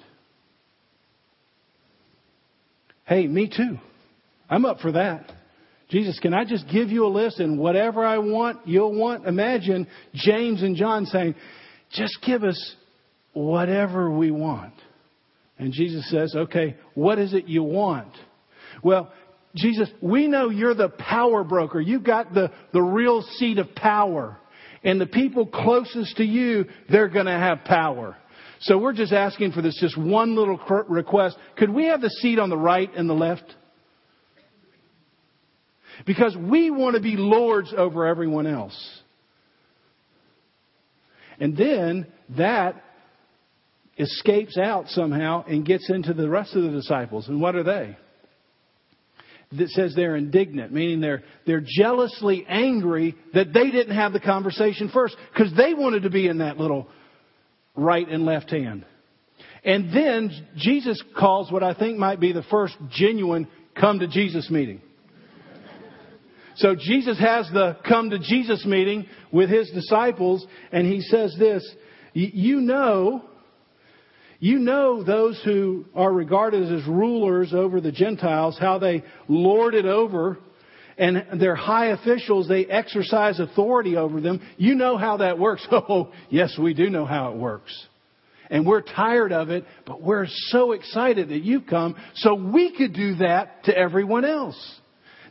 Hey, 3.06 3.28
me 3.28 3.48
too. 3.48 3.78
I'm 4.50 4.66
up 4.66 4.80
for 4.80 4.94
that. 4.94 5.32
Jesus, 5.90 6.20
can 6.20 6.34
I 6.34 6.44
just 6.44 6.68
give 6.68 6.90
you 6.90 7.06
a 7.06 7.08
list 7.08 7.40
and 7.40 7.58
whatever 7.58 8.06
I 8.06 8.18
want, 8.18 8.68
you'll 8.68 8.94
want? 8.94 9.26
Imagine 9.26 9.88
James 10.14 10.62
and 10.62 10.76
John 10.76 11.06
saying, 11.06 11.36
just 11.94 12.18
give 12.26 12.44
us 12.44 12.76
whatever 13.34 14.12
we 14.12 14.32
want. 14.32 14.74
And 15.58 15.72
Jesus 15.72 16.10
says, 16.10 16.34
okay, 16.36 16.76
what 16.94 17.20
is 17.20 17.34
it 17.34 17.48
you 17.48 17.64
want? 17.64 18.12
Well, 18.84 19.12
Jesus, 19.58 19.90
we 20.02 20.28
know 20.28 20.50
you're 20.50 20.74
the 20.74 20.90
power 20.90 21.44
broker. 21.44 21.82
You've 21.82 22.04
got 22.04 22.34
the, 22.34 22.52
the 22.74 22.82
real 22.82 23.22
seat 23.22 23.58
of 23.58 23.74
power. 23.76 24.38
And 24.84 25.02
the 25.02 25.06
people 25.06 25.46
closest 25.46 26.18
to 26.18 26.24
you, 26.24 26.66
they're 26.90 27.10
going 27.10 27.26
to 27.26 27.32
have 27.32 27.64
power. 27.66 28.16
So 28.62 28.78
we're 28.78 28.94
just 28.94 29.14
asking 29.14 29.52
for 29.52 29.62
this 29.62 29.78
just 29.80 29.98
one 29.98 30.36
little 30.36 30.58
request. 30.88 31.38
Could 31.58 31.70
we 31.70 31.86
have 31.86 32.02
the 32.02 32.10
seat 32.10 32.40
on 32.40 32.50
the 32.50 32.58
right 32.58 32.90
and 32.96 33.10
the 33.10 33.14
left? 33.14 33.56
Because 36.06 36.36
we 36.38 36.70
want 36.70 36.96
to 36.96 37.02
be 37.02 37.16
lords 37.18 37.74
over 37.76 38.06
everyone 38.06 38.48
else. 38.48 39.02
And 41.40 41.56
then 41.56 42.08
that 42.38 42.84
escapes 43.98 44.58
out 44.58 44.88
somehow 44.90 45.44
and 45.46 45.66
gets 45.66 45.90
into 45.90 46.14
the 46.14 46.30
rest 46.30 46.56
of 46.56 46.64
the 46.64 46.70
disciples. 46.70 47.28
And 47.28 47.42
what 47.42 47.56
are 47.56 47.64
they? 47.64 47.98
That 49.54 49.70
says 49.70 49.94
they're 49.96 50.16
indignant, 50.16 50.74
meaning 50.74 51.00
they're, 51.00 51.24
they're 51.46 51.64
jealously 51.66 52.46
angry 52.48 53.16
that 53.34 53.54
they 53.54 53.72
didn't 53.72 53.96
have 53.96 54.12
the 54.14 54.20
conversation 54.20 54.90
first 54.94 55.16
because 55.32 55.54
they 55.56 55.74
wanted 55.74 56.04
to 56.04 56.10
be 56.10 56.28
in 56.28 56.40
that 56.40 56.58
little 56.58 56.88
right 57.76 58.08
and 58.08 58.26
left 58.26 58.52
hand. 58.52 58.86
And 59.64 59.94
then 59.96 60.48
Jesus 60.58 61.02
calls 61.18 61.52
what 61.52 61.64
I 61.64 61.74
think 61.74 61.98
might 61.98 62.20
be 62.20 62.34
the 62.34 62.44
first 62.44 62.76
genuine 62.90 63.48
come 63.80 64.00
to 64.00 64.08
Jesus 64.08 64.50
meeting. 64.50 64.82
So 66.56 66.76
Jesus 66.76 67.20
has 67.20 67.48
the 67.54 67.78
come 67.88 68.10
to 68.10 68.20
Jesus 68.20 68.66
meeting 68.66 69.06
with 69.32 69.50
his 69.50 69.70
disciples 69.72 70.46
and 70.72 70.88
he 70.88 71.02
says 71.02 71.36
this, 71.38 71.64
you 72.14 72.62
know 72.62 73.24
you 74.40 74.60
know 74.60 75.04
those 75.04 75.42
who 75.44 75.86
are 75.96 76.12
regarded 76.12 76.72
as 76.72 76.88
rulers 76.88 77.54
over 77.54 77.82
the 77.82 77.92
Gentiles, 77.92 78.58
how 78.60 78.78
they 78.78 79.04
lord 79.28 79.74
it 79.74 79.86
over, 79.86 80.38
and 80.98 81.40
their 81.40 81.56
high 81.56 81.88
officials, 81.88 82.48
they 82.48 82.66
exercise 82.66 83.40
authority 83.40 83.98
over 83.98 84.20
them. 84.20 84.42
You 84.58 84.76
know 84.76 84.98
how 84.98 85.18
that 85.18 85.38
works. 85.38 85.68
Oh, 85.90 86.12
yes, 86.30 86.58
we 86.60 86.74
do 86.74 86.90
know 86.90 87.06
how 87.06 87.32
it 87.32 87.38
works. 87.38 87.88
And 88.50 88.66
we're 88.66 88.82
tired 88.82 89.32
of 89.32 89.50
it, 89.50 89.66
but 89.86 90.02
we're 90.02 90.28
so 90.28 90.72
excited 90.72 91.30
that 91.30 91.44
you've 91.44 91.68
come 91.68 91.96
so 92.16 92.34
we 92.34 92.76
could 92.76 92.94
do 92.94 93.16
that 93.16 93.66
to 93.66 93.78
everyone 93.78 94.26
else. 94.26 94.58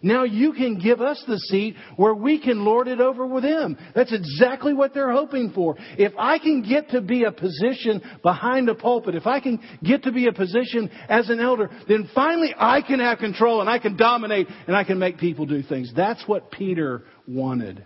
Now 0.06 0.22
you 0.22 0.52
can 0.52 0.78
give 0.78 1.00
us 1.00 1.20
the 1.26 1.36
seat 1.36 1.74
where 1.96 2.14
we 2.14 2.40
can 2.40 2.64
lord 2.64 2.86
it 2.86 3.00
over 3.00 3.26
with 3.26 3.42
them. 3.42 3.76
That's 3.92 4.12
exactly 4.12 4.72
what 4.72 4.94
they're 4.94 5.10
hoping 5.10 5.50
for. 5.50 5.74
If 5.98 6.12
I 6.16 6.38
can 6.38 6.62
get 6.62 6.90
to 6.90 7.00
be 7.00 7.24
a 7.24 7.32
position 7.32 8.00
behind 8.22 8.68
a 8.68 8.76
pulpit, 8.76 9.16
if 9.16 9.26
I 9.26 9.40
can 9.40 9.60
get 9.82 10.04
to 10.04 10.12
be 10.12 10.28
a 10.28 10.32
position 10.32 10.92
as 11.08 11.28
an 11.28 11.40
elder, 11.40 11.70
then 11.88 12.08
finally 12.14 12.54
I 12.56 12.82
can 12.82 13.00
have 13.00 13.18
control 13.18 13.60
and 13.60 13.68
I 13.68 13.80
can 13.80 13.96
dominate 13.96 14.46
and 14.68 14.76
I 14.76 14.84
can 14.84 15.00
make 15.00 15.18
people 15.18 15.44
do 15.44 15.60
things. 15.64 15.92
That's 15.96 16.22
what 16.28 16.52
Peter 16.52 17.02
wanted. 17.26 17.84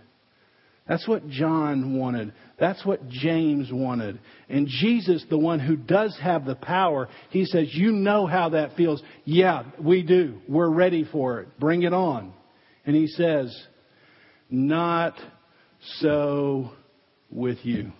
That's 0.87 1.07
what 1.07 1.27
John 1.27 1.97
wanted. 1.97 2.33
That's 2.61 2.85
what 2.85 3.09
James 3.09 3.71
wanted. 3.73 4.19
And 4.47 4.67
Jesus, 4.67 5.25
the 5.31 5.37
one 5.37 5.59
who 5.59 5.75
does 5.75 6.15
have 6.21 6.45
the 6.45 6.53
power, 6.53 7.09
he 7.31 7.43
says, 7.43 7.73
You 7.73 7.91
know 7.91 8.27
how 8.27 8.49
that 8.49 8.75
feels. 8.77 9.01
Yeah, 9.25 9.63
we 9.79 10.03
do. 10.03 10.39
We're 10.47 10.69
ready 10.69 11.03
for 11.11 11.41
it. 11.41 11.59
Bring 11.59 11.81
it 11.81 11.91
on. 11.91 12.31
And 12.85 12.95
he 12.95 13.07
says, 13.07 13.59
Not 14.51 15.15
so 15.97 16.69
with 17.31 17.57
you. 17.63 17.93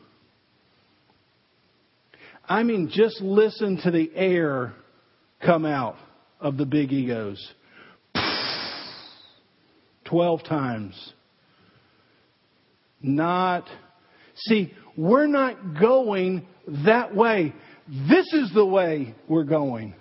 I 2.47 2.61
mean, 2.61 2.91
just 2.93 3.19
listen 3.19 3.81
to 3.83 3.89
the 3.89 4.11
air 4.13 4.73
come 5.43 5.65
out 5.65 5.95
of 6.39 6.57
the 6.57 6.67
big 6.67 6.93
egos. 6.93 7.51
Twelve 10.05 10.43
times 10.43 11.13
not. 13.01 13.67
See, 14.35 14.73
we're 14.97 15.27
not 15.27 15.79
going 15.79 16.47
that 16.85 17.15
way. 17.15 17.53
This 18.09 18.31
is 18.33 18.51
the 18.53 18.65
way 18.65 19.15
we're 19.27 19.43
going. 19.43 19.95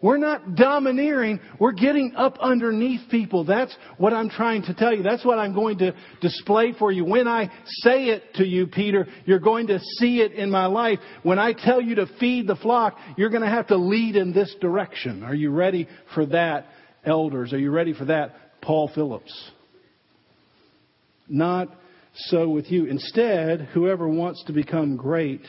We're 0.00 0.18
not 0.18 0.54
domineering. 0.54 1.40
We're 1.58 1.72
getting 1.72 2.14
up 2.16 2.38
underneath 2.40 3.10
people. 3.10 3.44
That's 3.44 3.76
what 3.96 4.12
I'm 4.12 4.30
trying 4.30 4.62
to 4.62 4.74
tell 4.74 4.94
you. 4.94 5.02
That's 5.02 5.24
what 5.24 5.38
I'm 5.38 5.54
going 5.54 5.78
to 5.78 5.92
display 6.20 6.72
for 6.78 6.92
you. 6.92 7.04
When 7.04 7.26
I 7.26 7.50
say 7.82 8.04
it 8.04 8.34
to 8.34 8.46
you, 8.46 8.68
Peter, 8.68 9.08
you're 9.26 9.40
going 9.40 9.66
to 9.68 9.80
see 9.98 10.20
it 10.20 10.32
in 10.32 10.50
my 10.50 10.66
life. 10.66 11.00
When 11.24 11.38
I 11.38 11.52
tell 11.52 11.80
you 11.80 11.96
to 11.96 12.06
feed 12.20 12.46
the 12.46 12.56
flock, 12.56 12.96
you're 13.16 13.30
going 13.30 13.42
to 13.42 13.48
have 13.48 13.66
to 13.68 13.76
lead 13.76 14.14
in 14.14 14.32
this 14.32 14.54
direction. 14.60 15.24
Are 15.24 15.34
you 15.34 15.50
ready 15.50 15.88
for 16.14 16.26
that, 16.26 16.66
elders? 17.04 17.52
Are 17.52 17.58
you 17.58 17.72
ready 17.72 17.92
for 17.92 18.04
that, 18.04 18.36
Paul 18.62 18.90
Phillips? 18.94 19.50
Not 21.28 21.68
so 22.26 22.48
with 22.48 22.70
you. 22.70 22.86
Instead, 22.86 23.68
whoever 23.72 24.08
wants 24.08 24.42
to 24.44 24.52
become 24.52 24.96
great 24.96 25.42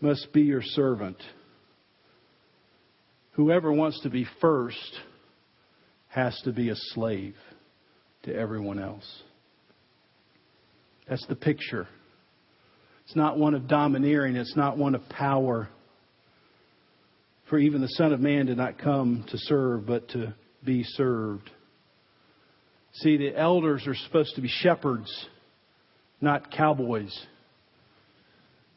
must 0.00 0.32
be 0.32 0.42
your 0.42 0.62
servant. 0.62 1.16
Whoever 3.32 3.72
wants 3.72 4.00
to 4.02 4.10
be 4.10 4.26
first 4.40 5.00
has 6.08 6.38
to 6.44 6.52
be 6.52 6.68
a 6.68 6.76
slave 6.76 7.34
to 8.22 8.34
everyone 8.34 8.78
else. 8.78 9.22
That's 11.08 11.26
the 11.26 11.34
picture. 11.34 11.88
It's 13.04 13.16
not 13.16 13.38
one 13.38 13.54
of 13.54 13.68
domineering, 13.68 14.36
it's 14.36 14.56
not 14.56 14.78
one 14.78 14.94
of 14.94 15.06
power. 15.08 15.68
For 17.50 17.58
even 17.58 17.80
the 17.82 17.88
Son 17.88 18.12
of 18.12 18.20
Man 18.20 18.46
did 18.46 18.56
not 18.56 18.78
come 18.78 19.24
to 19.28 19.36
serve, 19.36 19.86
but 19.86 20.08
to 20.10 20.34
be 20.64 20.82
served. 20.84 21.50
See, 22.94 23.16
the 23.16 23.36
elders 23.36 23.86
are 23.86 23.94
supposed 23.94 24.36
to 24.36 24.40
be 24.40 24.48
shepherds, 24.48 25.10
not 26.20 26.50
cowboys. 26.50 27.14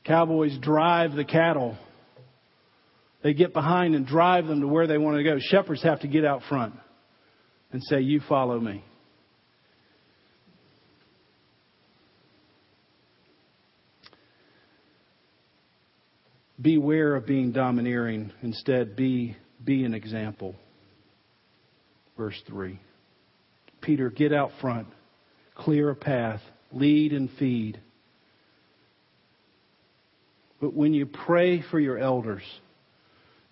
Cowboys 0.06 0.58
drive 0.62 1.14
the 1.14 1.26
cattle. 1.26 1.78
They 3.24 3.34
get 3.34 3.54
behind 3.54 3.96
and 3.96 4.06
drive 4.06 4.48
them 4.48 4.62
to 4.62 4.68
where 4.68 4.88
they 4.88 4.98
want 4.98 5.18
to 5.18 5.24
go. 5.24 5.38
Shepherds 5.40 5.84
have 5.84 6.02
to 6.02 6.08
get 6.08 6.24
out 6.24 6.42
front 6.48 6.76
and 7.72 7.82
say, 7.84 8.00
You 8.00 8.22
follow 8.28 8.60
me. 8.60 8.84
Beware 16.60 17.16
of 17.16 17.26
being 17.26 17.52
domineering. 17.52 18.32
Instead, 18.42 18.96
be, 18.96 19.38
be 19.64 19.84
an 19.84 19.94
example. 19.94 20.56
Verse 22.18 22.42
3. 22.48 22.80
Peter, 23.82 24.10
get 24.10 24.34
out 24.34 24.52
front, 24.60 24.88
clear 25.56 25.92
a 25.92 25.96
path, 25.96 26.42
lead 26.72 27.14
and 27.14 27.30
feed. 27.40 27.80
But 30.60 30.74
when 30.74 30.94
you 30.94 31.06
pray 31.06 31.64
for 31.70 31.80
your 31.80 31.98
elders, 31.98 32.44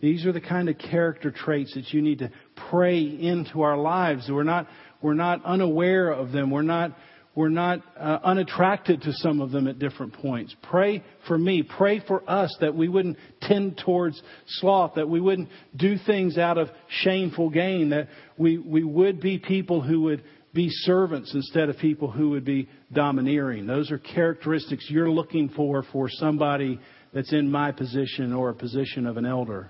these 0.02 0.26
are 0.26 0.32
the 0.32 0.42
kind 0.42 0.70
of 0.70 0.78
character 0.78 1.32
traits 1.32 1.74
that 1.76 1.94
you 1.94 2.02
need 2.02 2.20
to 2.20 2.32
pray 2.70 3.02
into 3.02 3.62
our 3.62 3.78
lives. 3.78 4.30
We're 4.30 4.44
not, 4.44 4.68
we're 5.02 5.14
not 5.14 5.44
unaware 5.46 6.12
of 6.12 6.32
them. 6.32 6.52
We're 6.52 6.64
not 6.64 6.92
we're 7.36 7.50
not 7.50 7.82
uh, 8.00 8.20
unattracted 8.24 9.02
to 9.02 9.12
some 9.12 9.42
of 9.42 9.52
them 9.52 9.68
at 9.68 9.78
different 9.78 10.14
points. 10.14 10.56
Pray 10.64 11.04
for 11.28 11.38
me. 11.38 11.64
Pray 11.64 12.00
for 12.00 12.28
us 12.30 12.56
that 12.62 12.74
we 12.74 12.88
wouldn't 12.88 13.18
tend 13.42 13.82
towards 13.84 14.22
sloth, 14.48 14.94
that 14.96 15.10
we 15.10 15.20
wouldn't 15.20 15.50
do 15.76 15.98
things 16.06 16.38
out 16.38 16.58
of 16.58 16.70
shameful 17.04 17.50
gain, 17.50 17.90
that 17.90 18.08
we, 18.38 18.58
we 18.58 18.86
would 18.86 19.20
be 19.20 19.38
people 19.38 19.82
who 19.82 20.04
would 20.04 20.24
be 20.56 20.70
servants 20.70 21.34
instead 21.34 21.70
of 21.70 21.78
people 21.78 22.10
who 22.10 22.30
would 22.32 22.46
be 22.46 22.70
domineering. 22.94 23.68
Those 23.68 23.92
are 23.92 24.00
characteristics 24.00 24.88
you're 24.90 25.12
looking 25.12 25.50
for 25.50 25.84
for 25.92 26.10
somebody 26.10 26.80
that's 27.14 27.34
in 27.34 27.52
my 27.52 27.74
position 27.74 28.34
or 28.34 28.50
a 28.50 28.56
position 28.56 29.06
of 29.06 29.18
an 29.18 29.26
elder. 29.26 29.70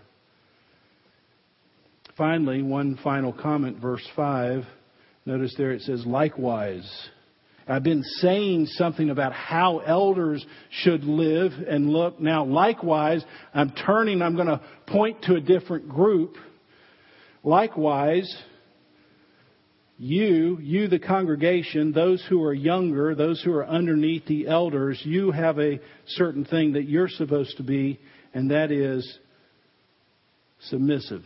Finally, 2.16 2.62
one 2.62 2.98
final 3.04 3.34
comment, 3.34 3.82
verse 3.82 4.08
5. 4.16 4.64
Notice 5.26 5.56
there 5.58 5.72
it 5.72 5.82
says, 5.82 6.06
likewise. 6.06 6.90
I've 7.68 7.84
been 7.84 8.04
saying 8.20 8.68
something 8.68 9.10
about 9.10 9.34
how 9.34 9.80
elders 9.80 10.46
should 10.70 11.04
live 11.04 11.52
and 11.68 11.90
look. 11.90 12.20
Now, 12.20 12.46
likewise, 12.46 13.26
I'm 13.56 13.72
turning, 13.72 14.22
I'm 14.22 14.36
going 14.36 14.48
to 14.48 14.62
point 14.86 15.24
to 15.24 15.34
a 15.34 15.42
different 15.42 15.90
group. 15.90 16.36
Likewise, 17.44 18.32
you, 19.98 20.58
you 20.60 20.88
the 20.88 21.00
congregation, 21.00 21.94
those 21.94 22.24
who 22.28 22.44
are 22.44 22.54
younger, 22.54 23.16
those 23.16 23.42
who 23.42 23.54
are 23.54 23.66
underneath 23.66 24.26
the 24.26 24.48
elders, 24.48 25.02
you 25.06 25.32
have 25.32 25.58
a 25.58 25.80
certain 26.08 26.44
thing 26.44 26.74
that 26.74 26.84
you're 26.84 27.08
supposed 27.08 27.56
to 27.58 27.64
be, 27.64 28.00
and 28.34 28.52
that 28.52 28.72
is 28.72 29.20
submissive. 30.60 31.24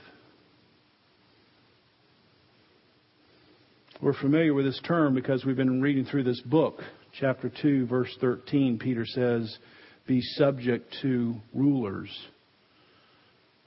We're 4.01 4.13
familiar 4.13 4.53
with 4.53 4.65
this 4.65 4.79
term 4.87 5.15
because 5.15 5.43
we've 5.43 5.57
been 5.57 5.81
reading 5.81 6.05
through 6.05 6.23
this 6.23 6.39
book. 6.41 6.79
Chapter 7.19 7.51
2, 7.61 7.87
verse 7.87 8.15
13, 8.21 8.77
Peter 8.77 9.05
says, 9.05 9.57
Be 10.05 10.21
subject 10.21 10.95
to 11.01 11.35
rulers. 11.53 12.09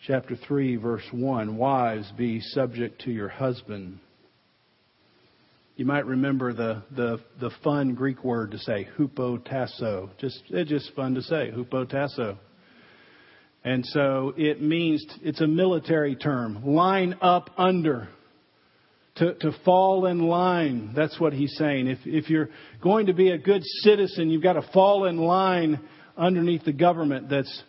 Chapter 0.06 0.36
3, 0.36 0.76
verse 0.76 1.04
1, 1.10 1.56
Wives, 1.56 2.10
be 2.16 2.40
subject 2.40 3.02
to 3.02 3.10
your 3.10 3.28
husband. 3.28 3.98
You 5.82 5.88
might 5.88 6.06
remember 6.06 6.52
the, 6.52 6.84
the, 6.94 7.18
the 7.40 7.50
fun 7.64 7.96
Greek 7.96 8.22
word 8.22 8.52
to 8.52 8.58
say, 8.58 8.86
hupotasso. 8.96 10.10
Just, 10.16 10.40
it's 10.50 10.70
just 10.70 10.94
fun 10.94 11.16
to 11.16 11.22
say, 11.22 11.50
hupotasso. 11.52 12.38
And 13.64 13.84
so 13.86 14.32
it 14.36 14.62
means, 14.62 15.04
it's 15.22 15.40
a 15.40 15.48
military 15.48 16.14
term, 16.14 16.64
line 16.64 17.16
up 17.20 17.50
under 17.58 18.08
to, 19.16 19.34
to 19.34 19.50
fall 19.64 20.06
in 20.06 20.20
line. 20.20 20.92
That's 20.94 21.18
what 21.18 21.32
he's 21.32 21.56
saying. 21.58 21.88
If, 21.88 21.98
if 22.04 22.30
you're 22.30 22.50
going 22.80 23.06
to 23.06 23.12
be 23.12 23.30
a 23.30 23.38
good 23.38 23.64
citizen, 23.80 24.30
you've 24.30 24.44
got 24.44 24.52
to 24.52 24.62
fall 24.72 25.06
in 25.06 25.16
line 25.16 25.80
underneath 26.16 26.64
the 26.64 26.72
government 26.72 27.28
that's 27.28 27.64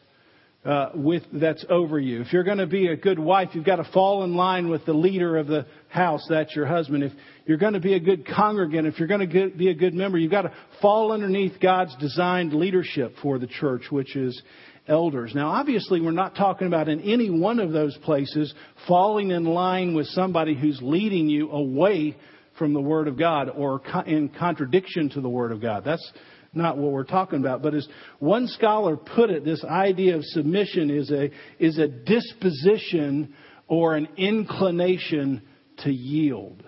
uh, 0.65 0.89
with 0.95 1.23
that's 1.33 1.65
over 1.69 1.99
you. 1.99 2.21
If 2.21 2.31
you're 2.31 2.43
going 2.43 2.59
to 2.59 2.67
be 2.67 2.87
a 2.87 2.95
good 2.95 3.19
wife, 3.19 3.49
you've 3.53 3.65
got 3.65 3.77
to 3.77 3.89
fall 3.91 4.23
in 4.23 4.35
line 4.35 4.69
with 4.69 4.85
the 4.85 4.93
leader 4.93 5.37
of 5.37 5.47
the 5.47 5.65
house. 5.89 6.25
That's 6.29 6.55
your 6.55 6.65
husband. 6.65 7.03
If 7.03 7.11
you're 7.45 7.57
going 7.57 7.73
to 7.73 7.81
be 7.81 7.95
a 7.95 7.99
good 7.99 8.25
congregant, 8.25 8.87
if 8.87 8.97
you're 8.97 9.07
going 9.07 9.29
to 9.29 9.49
be 9.49 9.69
a 9.69 9.73
good 9.73 9.93
member, 9.93 10.17
you've 10.17 10.31
got 10.31 10.43
to 10.43 10.53
fall 10.81 11.11
underneath 11.11 11.59
God's 11.61 11.95
designed 11.97 12.53
leadership 12.53 13.15
for 13.21 13.39
the 13.39 13.47
church, 13.47 13.83
which 13.89 14.15
is 14.15 14.41
elders. 14.87 15.33
Now, 15.35 15.49
obviously, 15.49 15.99
we're 16.01 16.11
not 16.11 16.35
talking 16.35 16.67
about 16.67 16.87
in 16.87 17.01
any 17.01 17.29
one 17.29 17.59
of 17.59 17.71
those 17.71 17.97
places 18.03 18.53
falling 18.87 19.31
in 19.31 19.43
line 19.45 19.95
with 19.95 20.07
somebody 20.07 20.55
who's 20.55 20.79
leading 20.81 21.29
you 21.29 21.51
away 21.51 22.15
from 22.57 22.73
the 22.73 22.81
Word 22.81 23.07
of 23.07 23.17
God 23.17 23.49
or 23.49 23.81
in 24.05 24.29
contradiction 24.29 25.09
to 25.09 25.21
the 25.21 25.29
Word 25.29 25.51
of 25.51 25.61
God. 25.61 25.83
That's 25.83 26.11
not 26.53 26.77
what 26.77 26.91
we're 26.91 27.03
talking 27.03 27.39
about. 27.39 27.61
But 27.61 27.73
as 27.73 27.87
one 28.19 28.47
scholar 28.47 28.95
put 28.95 29.29
it, 29.29 29.43
this 29.43 29.63
idea 29.63 30.15
of 30.15 30.23
submission 30.23 30.89
is 30.89 31.11
a, 31.11 31.31
is 31.59 31.77
a 31.77 31.87
disposition 31.87 33.33
or 33.67 33.95
an 33.95 34.07
inclination 34.17 35.41
to 35.79 35.91
yield. 35.91 36.63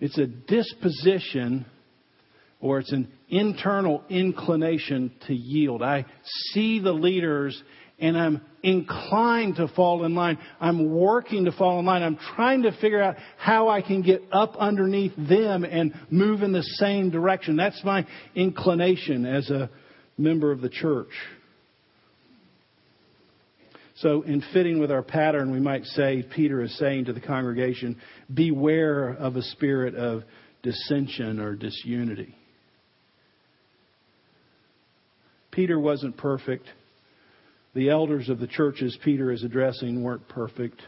It's 0.00 0.18
a 0.18 0.26
disposition 0.26 1.64
or 2.60 2.78
it's 2.78 2.92
an 2.92 3.10
internal 3.28 4.02
inclination 4.08 5.12
to 5.26 5.34
yield. 5.34 5.82
I 5.82 6.06
see 6.52 6.80
the 6.80 6.92
leaders 6.92 7.62
and 7.98 8.18
I'm 8.18 8.40
inclined 8.62 9.56
to 9.56 9.68
fall 9.68 10.04
in 10.04 10.14
line. 10.14 10.38
I'm 10.60 10.90
working 10.90 11.44
to 11.44 11.52
fall 11.52 11.78
in 11.78 11.86
line. 11.86 12.02
I'm 12.02 12.18
trying 12.34 12.62
to 12.62 12.72
figure 12.80 13.02
out 13.02 13.16
how 13.36 13.68
I 13.68 13.82
can 13.82 14.02
get 14.02 14.22
up 14.32 14.56
underneath 14.56 15.12
them 15.16 15.64
and 15.64 15.94
move 16.10 16.42
in 16.42 16.52
the 16.52 16.62
same 16.62 17.10
direction. 17.10 17.56
That's 17.56 17.80
my 17.84 18.06
inclination 18.34 19.26
as 19.26 19.48
a 19.50 19.70
member 20.18 20.50
of 20.50 20.60
the 20.60 20.68
church. 20.68 21.10
So, 23.98 24.22
in 24.22 24.42
fitting 24.52 24.80
with 24.80 24.90
our 24.90 25.02
pattern, 25.02 25.52
we 25.52 25.60
might 25.60 25.84
say, 25.84 26.26
Peter 26.34 26.60
is 26.62 26.76
saying 26.78 27.04
to 27.04 27.12
the 27.12 27.20
congregation, 27.20 28.00
beware 28.32 29.10
of 29.10 29.36
a 29.36 29.42
spirit 29.42 29.94
of 29.94 30.24
dissension 30.64 31.38
or 31.38 31.54
disunity. 31.54 32.34
Peter 35.52 35.78
wasn't 35.78 36.16
perfect. 36.16 36.66
The 37.74 37.90
elders 37.90 38.28
of 38.28 38.38
the 38.38 38.46
churches 38.46 38.96
Peter 39.04 39.32
is 39.32 39.42
addressing 39.42 40.02
weren't 40.02 40.28
perfect. 40.28 40.80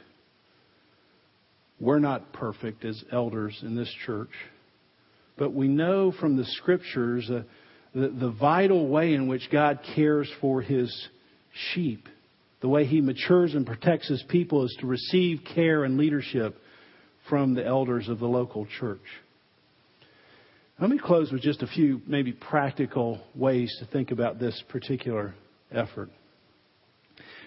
We're 1.80 1.98
not 1.98 2.32
perfect 2.32 2.84
as 2.84 3.02
elders 3.12 3.58
in 3.62 3.74
this 3.74 3.92
church. 4.06 4.30
But 5.36 5.52
we 5.52 5.68
know 5.68 6.12
from 6.12 6.36
the 6.36 6.44
scriptures 6.44 7.28
uh, 7.28 7.42
the, 7.94 8.08
the 8.08 8.30
vital 8.30 8.88
way 8.88 9.14
in 9.14 9.26
which 9.26 9.50
God 9.50 9.80
cares 9.94 10.30
for 10.40 10.62
his 10.62 11.08
sheep. 11.72 12.08
The 12.60 12.68
way 12.68 12.86
he 12.86 13.00
matures 13.00 13.54
and 13.54 13.66
protects 13.66 14.08
his 14.08 14.22
people 14.28 14.64
is 14.64 14.76
to 14.80 14.86
receive 14.86 15.40
care 15.54 15.84
and 15.84 15.98
leadership 15.98 16.56
from 17.28 17.54
the 17.54 17.66
elders 17.66 18.08
of 18.08 18.20
the 18.20 18.26
local 18.26 18.66
church. 18.78 19.02
Let 20.80 20.90
me 20.90 20.98
close 20.98 21.32
with 21.32 21.42
just 21.42 21.62
a 21.62 21.66
few 21.66 22.00
maybe 22.06 22.32
practical 22.32 23.22
ways 23.34 23.74
to 23.80 23.86
think 23.86 24.10
about 24.10 24.38
this 24.38 24.62
particular 24.68 25.34
effort. 25.72 26.10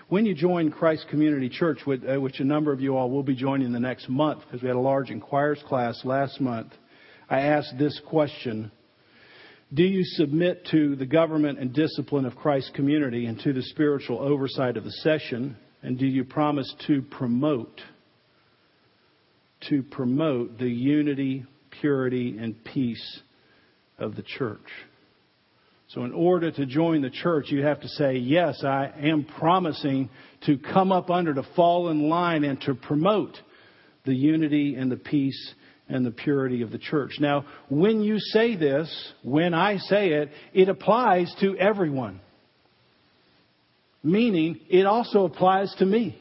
When 0.09 0.25
you 0.25 0.33
join 0.33 0.71
Christ 0.71 1.05
Community 1.11 1.49
Church, 1.49 1.81
uh, 1.87 2.19
which 2.19 2.39
a 2.39 2.43
number 2.43 2.71
of 2.71 2.81
you 2.81 2.97
all 2.97 3.11
will 3.11 3.21
be 3.21 3.35
joining 3.35 3.71
the 3.71 3.79
next 3.79 4.09
month, 4.09 4.41
because 4.43 4.63
we 4.63 4.67
had 4.67 4.75
a 4.75 4.79
large 4.79 5.11
inquires 5.11 5.61
class 5.67 6.01
last 6.03 6.41
month, 6.41 6.73
I 7.29 7.41
asked 7.41 7.77
this 7.77 8.01
question 8.07 8.71
Do 9.71 9.83
you 9.83 10.03
submit 10.03 10.65
to 10.71 10.95
the 10.95 11.05
government 11.05 11.59
and 11.59 11.71
discipline 11.71 12.25
of 12.25 12.35
Christ 12.35 12.73
Community 12.73 13.27
and 13.27 13.39
to 13.41 13.53
the 13.53 13.61
spiritual 13.61 14.17
oversight 14.17 14.77
of 14.77 14.83
the 14.83 14.91
session? 14.91 15.55
And 15.83 15.99
do 15.99 16.07
you 16.07 16.23
promise 16.23 16.73
to 16.87 17.03
promote, 17.03 17.79
to 19.69 19.83
promote 19.83 20.57
the 20.57 20.69
unity, 20.69 21.45
purity, 21.81 22.35
and 22.39 22.55
peace 22.63 23.21
of 23.99 24.15
the 24.15 24.23
church. 24.23 24.57
So, 25.89 26.03
in 26.03 26.13
order 26.13 26.51
to 26.51 26.65
join 26.67 27.01
the 27.01 27.09
church, 27.09 27.49
you 27.49 27.63
have 27.63 27.81
to 27.81 27.87
say, 27.87 28.17
Yes, 28.17 28.63
I 28.63 28.91
am 29.01 29.23
promising 29.23 30.09
to 30.45 30.59
come 30.59 30.91
up 30.91 31.09
under, 31.09 31.33
to 31.33 31.43
fall 31.55 31.89
in 31.89 32.09
line, 32.09 32.43
and 32.43 32.61
to 32.61 32.75
promote 32.75 33.35
the 34.05 34.13
unity 34.13 34.75
and 34.75 34.91
the 34.91 34.97
peace 34.97 35.53
and 35.87 36.05
the 36.05 36.11
purity 36.11 36.61
of 36.61 36.69
the 36.69 36.77
church. 36.77 37.13
Now, 37.19 37.45
when 37.69 38.01
you 38.01 38.19
say 38.19 38.55
this, 38.55 39.13
when 39.23 39.55
I 39.55 39.77
say 39.77 40.09
it, 40.09 40.29
it 40.53 40.69
applies 40.69 41.33
to 41.41 41.57
everyone. 41.57 42.21
Meaning, 44.03 44.59
it 44.69 44.85
also 44.85 45.25
applies 45.25 45.73
to 45.79 45.85
me. 45.85 46.15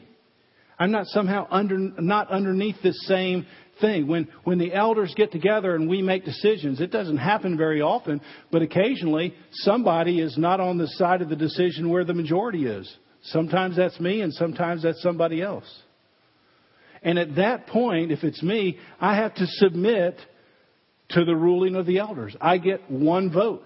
I'm 0.79 0.91
not 0.91 1.05
somehow 1.07 1.45
under, 1.51 1.77
not 1.77 2.31
underneath 2.31 2.77
this 2.81 3.05
same 3.05 3.45
thing. 3.79 4.07
When, 4.07 4.27
when 4.43 4.57
the 4.57 4.73
elders 4.73 5.13
get 5.15 5.31
together 5.31 5.75
and 5.75 5.89
we 5.89 6.01
make 6.01 6.25
decisions, 6.25 6.81
it 6.81 6.91
doesn't 6.91 7.17
happen 7.17 7.57
very 7.57 7.81
often, 7.81 8.21
but 8.51 8.61
occasionally 8.61 9.33
somebody 9.51 10.19
is 10.19 10.37
not 10.37 10.59
on 10.59 10.77
the 10.77 10.87
side 10.87 11.21
of 11.21 11.29
the 11.29 11.35
decision 11.35 11.89
where 11.89 12.05
the 12.05 12.13
majority 12.13 12.65
is. 12.65 12.91
Sometimes 13.23 13.75
that's 13.75 13.99
me 13.99 14.21
and 14.21 14.33
sometimes 14.33 14.83
that's 14.83 15.01
somebody 15.01 15.41
else. 15.41 15.69
And 17.01 17.17
at 17.17 17.35
that 17.35 17.67
point, 17.67 18.11
if 18.11 18.23
it's 18.23 18.43
me, 18.43 18.77
I 18.99 19.15
have 19.15 19.33
to 19.35 19.45
submit 19.45 20.17
to 21.09 21.25
the 21.25 21.35
ruling 21.35 21.75
of 21.75 21.85
the 21.85 21.99
elders. 21.99 22.35
I 22.39 22.57
get 22.57 22.89
one 22.89 23.31
vote. 23.31 23.63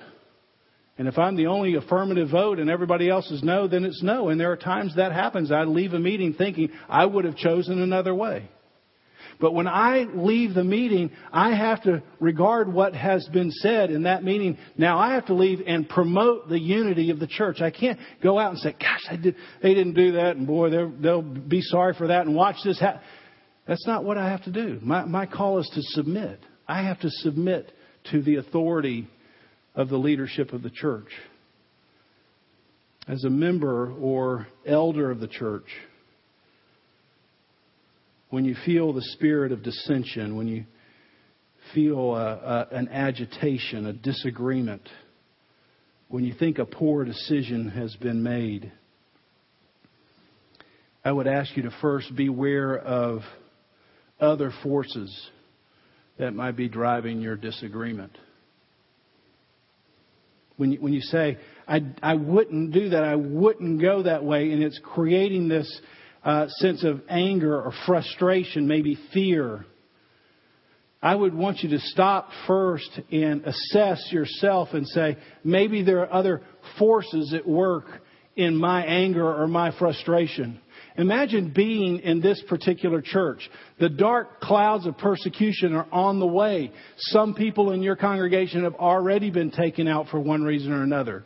And 0.97 1.07
if 1.07 1.17
I'm 1.17 1.35
the 1.35 1.47
only 1.47 1.75
affirmative 1.75 2.29
vote 2.29 2.59
and 2.59 2.69
everybody 2.69 3.09
else 3.09 3.29
is 3.31 3.41
no, 3.41 3.67
then 3.67 3.83
it's 3.83 4.03
no. 4.03 4.29
And 4.29 4.39
there 4.39 4.51
are 4.51 4.57
times 4.57 4.95
that 4.95 5.11
happens. 5.11 5.51
I 5.51 5.63
leave 5.63 5.93
a 5.93 5.99
meeting 5.99 6.33
thinking 6.33 6.69
I 6.87 7.05
would 7.05 7.25
have 7.25 7.35
chosen 7.35 7.81
another 7.81 8.13
way. 8.13 8.47
But 9.39 9.53
when 9.53 9.67
I 9.67 10.05
leave 10.13 10.53
the 10.53 10.63
meeting, 10.63 11.11
I 11.31 11.53
have 11.55 11.83
to 11.83 12.03
regard 12.19 12.71
what 12.71 12.93
has 12.95 13.27
been 13.29 13.51
said 13.51 13.91
in 13.91 14.03
that 14.03 14.23
meeting. 14.23 14.57
Now 14.77 14.99
I 14.99 15.13
have 15.13 15.27
to 15.27 15.33
leave 15.33 15.61
and 15.65 15.87
promote 15.87 16.49
the 16.49 16.59
unity 16.59 17.09
of 17.09 17.19
the 17.19 17.27
church. 17.27 17.61
I 17.61 17.71
can't 17.71 17.99
go 18.21 18.39
out 18.39 18.51
and 18.51 18.59
say, 18.59 18.75
gosh, 18.79 19.19
did, 19.21 19.35
they 19.61 19.73
didn't 19.73 19.93
do 19.93 20.13
that 20.13 20.35
and 20.35 20.47
boy, 20.47 20.69
they'll 20.69 21.21
be 21.21 21.61
sorry 21.61 21.93
for 21.93 22.07
that 22.07 22.25
and 22.25 22.35
watch 22.35 22.57
this 22.63 22.79
happen. 22.79 23.01
That's 23.67 23.87
not 23.87 24.03
what 24.03 24.17
I 24.17 24.29
have 24.29 24.43
to 24.43 24.51
do. 24.51 24.79
My, 24.81 25.05
my 25.05 25.25
call 25.25 25.59
is 25.59 25.69
to 25.73 25.81
submit. 25.81 26.39
I 26.67 26.83
have 26.83 26.99
to 27.01 27.09
submit 27.09 27.71
to 28.11 28.21
the 28.21 28.35
authority 28.35 29.07
of 29.75 29.89
the 29.89 29.97
leadership 29.97 30.53
of 30.53 30.61
the 30.61 30.69
church. 30.69 31.07
As 33.07 33.23
a 33.23 33.29
member 33.29 33.91
or 33.91 34.47
elder 34.65 35.11
of 35.11 35.19
the 35.19 35.27
church, 35.27 35.67
when 38.33 38.45
you 38.45 38.55
feel 38.65 38.93
the 38.93 39.01
spirit 39.13 39.51
of 39.51 39.61
dissension, 39.61 40.35
when 40.35 40.47
you 40.47 40.65
feel 41.71 42.15
a, 42.15 42.31
a, 42.31 42.67
an 42.71 42.89
agitation, 42.89 43.85
a 43.85 43.93
disagreement, 43.93 44.89
when 46.07 46.23
you 46.23 46.33
think 46.33 46.57
a 46.57 46.65
poor 46.65 47.05
decision 47.05 47.69
has 47.69 47.95
been 47.97 48.23
made, 48.23 48.71
I 51.05 51.11
would 51.11 51.27
ask 51.27 51.55
you 51.55 51.61
to 51.61 51.71
first 51.79 52.15
beware 52.15 52.75
of 52.75 53.19
other 54.19 54.51
forces 54.63 55.29
that 56.17 56.33
might 56.33 56.57
be 56.57 56.67
driving 56.67 57.21
your 57.21 57.35
disagreement. 57.35 58.17
When 60.57 60.71
you, 60.71 60.81
when 60.81 60.93
you 60.93 61.01
say, 61.01 61.37
I, 61.67 61.81
I 62.01 62.15
wouldn't 62.15 62.73
do 62.73 62.89
that, 62.89 63.03
I 63.03 63.15
wouldn't 63.15 63.79
go 63.79 64.01
that 64.01 64.23
way, 64.23 64.51
and 64.51 64.63
it's 64.63 64.79
creating 64.83 65.49
this 65.49 65.69
uh, 66.23 66.47
sense 66.47 66.83
of 66.83 67.01
anger 67.09 67.61
or 67.61 67.73
frustration, 67.85 68.67
maybe 68.67 68.97
fear. 69.13 69.65
I 71.01 71.13
would 71.13 71.33
want 71.33 71.59
you 71.63 71.69
to 71.71 71.79
stop 71.79 72.29
first 72.47 72.89
and 73.11 73.43
assess 73.43 74.09
yourself 74.11 74.69
and 74.71 74.87
say, 74.87 75.17
maybe 75.43 75.83
there 75.83 75.99
are 75.99 76.13
other 76.13 76.41
forces 76.79 77.33
at 77.33 77.45
work 77.45 77.85
in 78.37 78.55
my 78.55 78.85
anger 78.85 79.27
or 79.27 79.47
my 79.47 79.77
frustration. 79.77 80.61
Imagine 80.95 81.51
being 81.53 81.99
in 81.99 82.21
this 82.21 82.41
particular 82.47 83.01
church. 83.01 83.49
The 83.79 83.89
dark 83.89 84.39
clouds 84.39 84.85
of 84.85 84.97
persecution 84.97 85.73
are 85.73 85.87
on 85.91 86.19
the 86.19 86.27
way. 86.27 86.71
Some 86.97 87.33
people 87.33 87.71
in 87.71 87.81
your 87.81 87.95
congregation 87.95 88.63
have 88.63 88.75
already 88.75 89.31
been 89.31 89.51
taken 89.51 89.87
out 89.87 90.07
for 90.09 90.19
one 90.19 90.43
reason 90.43 90.71
or 90.71 90.83
another. 90.83 91.23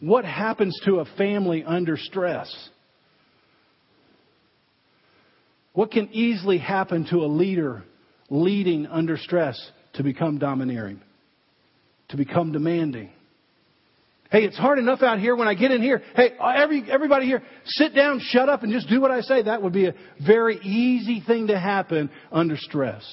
What 0.00 0.24
happens 0.24 0.78
to 0.84 0.96
a 0.96 1.04
family 1.16 1.62
under 1.64 1.96
stress? 1.96 2.52
What 5.72 5.90
can 5.90 6.10
easily 6.12 6.58
happen 6.58 7.06
to 7.10 7.18
a 7.18 7.26
leader 7.26 7.82
leading 8.28 8.86
under 8.86 9.16
stress 9.16 9.58
to 9.94 10.02
become 10.02 10.38
domineering, 10.38 11.00
to 12.10 12.16
become 12.16 12.52
demanding? 12.52 13.10
Hey, 14.30 14.44
it's 14.44 14.56
hard 14.56 14.78
enough 14.78 15.02
out 15.02 15.18
here 15.18 15.36
when 15.36 15.46
I 15.46 15.52
get 15.52 15.72
in 15.72 15.82
here. 15.82 16.02
Hey, 16.16 16.30
every, 16.42 16.90
everybody 16.90 17.26
here, 17.26 17.42
sit 17.66 17.94
down, 17.94 18.18
shut 18.22 18.48
up, 18.48 18.62
and 18.62 18.72
just 18.72 18.88
do 18.88 18.98
what 18.98 19.10
I 19.10 19.20
say. 19.20 19.42
That 19.42 19.62
would 19.62 19.74
be 19.74 19.86
a 19.86 19.94
very 20.26 20.56
easy 20.58 21.22
thing 21.26 21.48
to 21.48 21.58
happen 21.58 22.10
under 22.30 22.56
stress. 22.56 23.04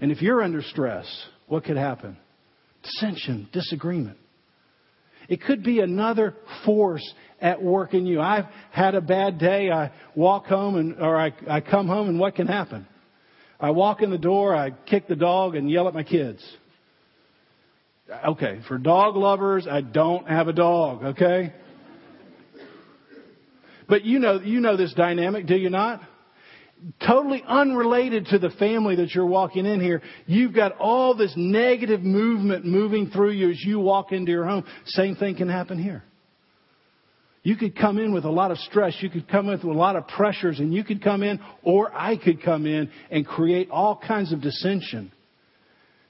And 0.00 0.10
if 0.10 0.20
you're 0.20 0.42
under 0.42 0.62
stress, 0.62 1.06
what 1.46 1.62
could 1.62 1.76
happen? 1.76 2.16
Dissension, 2.82 3.48
disagreement. 3.52 4.18
It 5.28 5.42
could 5.42 5.62
be 5.62 5.80
another 5.80 6.34
force 6.64 7.14
at 7.40 7.62
work 7.62 7.94
in 7.94 8.06
you. 8.06 8.20
I've 8.20 8.46
had 8.70 8.94
a 8.94 9.00
bad 9.00 9.38
day. 9.38 9.70
I 9.70 9.90
walk 10.14 10.46
home 10.46 10.76
and, 10.76 11.00
or 11.00 11.16
I, 11.16 11.32
I 11.48 11.60
come 11.60 11.88
home 11.88 12.08
and 12.08 12.18
what 12.18 12.34
can 12.34 12.46
happen? 12.46 12.86
I 13.60 13.70
walk 13.70 14.02
in 14.02 14.10
the 14.10 14.18
door, 14.18 14.54
I 14.54 14.70
kick 14.70 15.08
the 15.08 15.16
dog 15.16 15.54
and 15.54 15.70
yell 15.70 15.88
at 15.88 15.94
my 15.94 16.02
kids. 16.02 16.44
Okay, 18.28 18.60
for 18.68 18.76
dog 18.76 19.16
lovers, 19.16 19.66
I 19.66 19.80
don't 19.80 20.28
have 20.28 20.48
a 20.48 20.52
dog, 20.52 21.04
okay? 21.04 21.54
But 23.88 24.04
you 24.04 24.18
know, 24.18 24.40
you 24.40 24.60
know 24.60 24.76
this 24.76 24.92
dynamic, 24.92 25.46
do 25.46 25.56
you 25.56 25.70
not? 25.70 26.02
Totally 27.06 27.42
unrelated 27.46 28.26
to 28.26 28.38
the 28.38 28.50
family 28.50 28.96
that 28.96 29.14
you're 29.14 29.24
walking 29.24 29.64
in 29.64 29.80
here. 29.80 30.02
You've 30.26 30.54
got 30.54 30.76
all 30.78 31.14
this 31.14 31.32
negative 31.34 32.02
movement 32.02 32.66
moving 32.66 33.08
through 33.08 33.30
you 33.30 33.50
as 33.50 33.62
you 33.64 33.80
walk 33.80 34.12
into 34.12 34.30
your 34.30 34.44
home. 34.44 34.64
Same 34.86 35.16
thing 35.16 35.36
can 35.36 35.48
happen 35.48 35.82
here. 35.82 36.04
You 37.42 37.56
could 37.56 37.76
come 37.76 37.98
in 37.98 38.12
with 38.12 38.24
a 38.24 38.30
lot 38.30 38.50
of 38.50 38.58
stress. 38.58 38.96
You 39.00 39.08
could 39.08 39.28
come 39.28 39.46
in 39.46 39.52
with 39.52 39.64
a 39.64 39.72
lot 39.72 39.96
of 39.96 40.08
pressures 40.08 40.58
and 40.58 40.74
you 40.74 40.84
could 40.84 41.02
come 41.02 41.22
in, 41.22 41.40
or 41.62 41.90
I 41.94 42.16
could 42.16 42.42
come 42.42 42.66
in 42.66 42.90
and 43.10 43.26
create 43.26 43.70
all 43.70 43.96
kinds 43.96 44.32
of 44.32 44.42
dissension. 44.42 45.10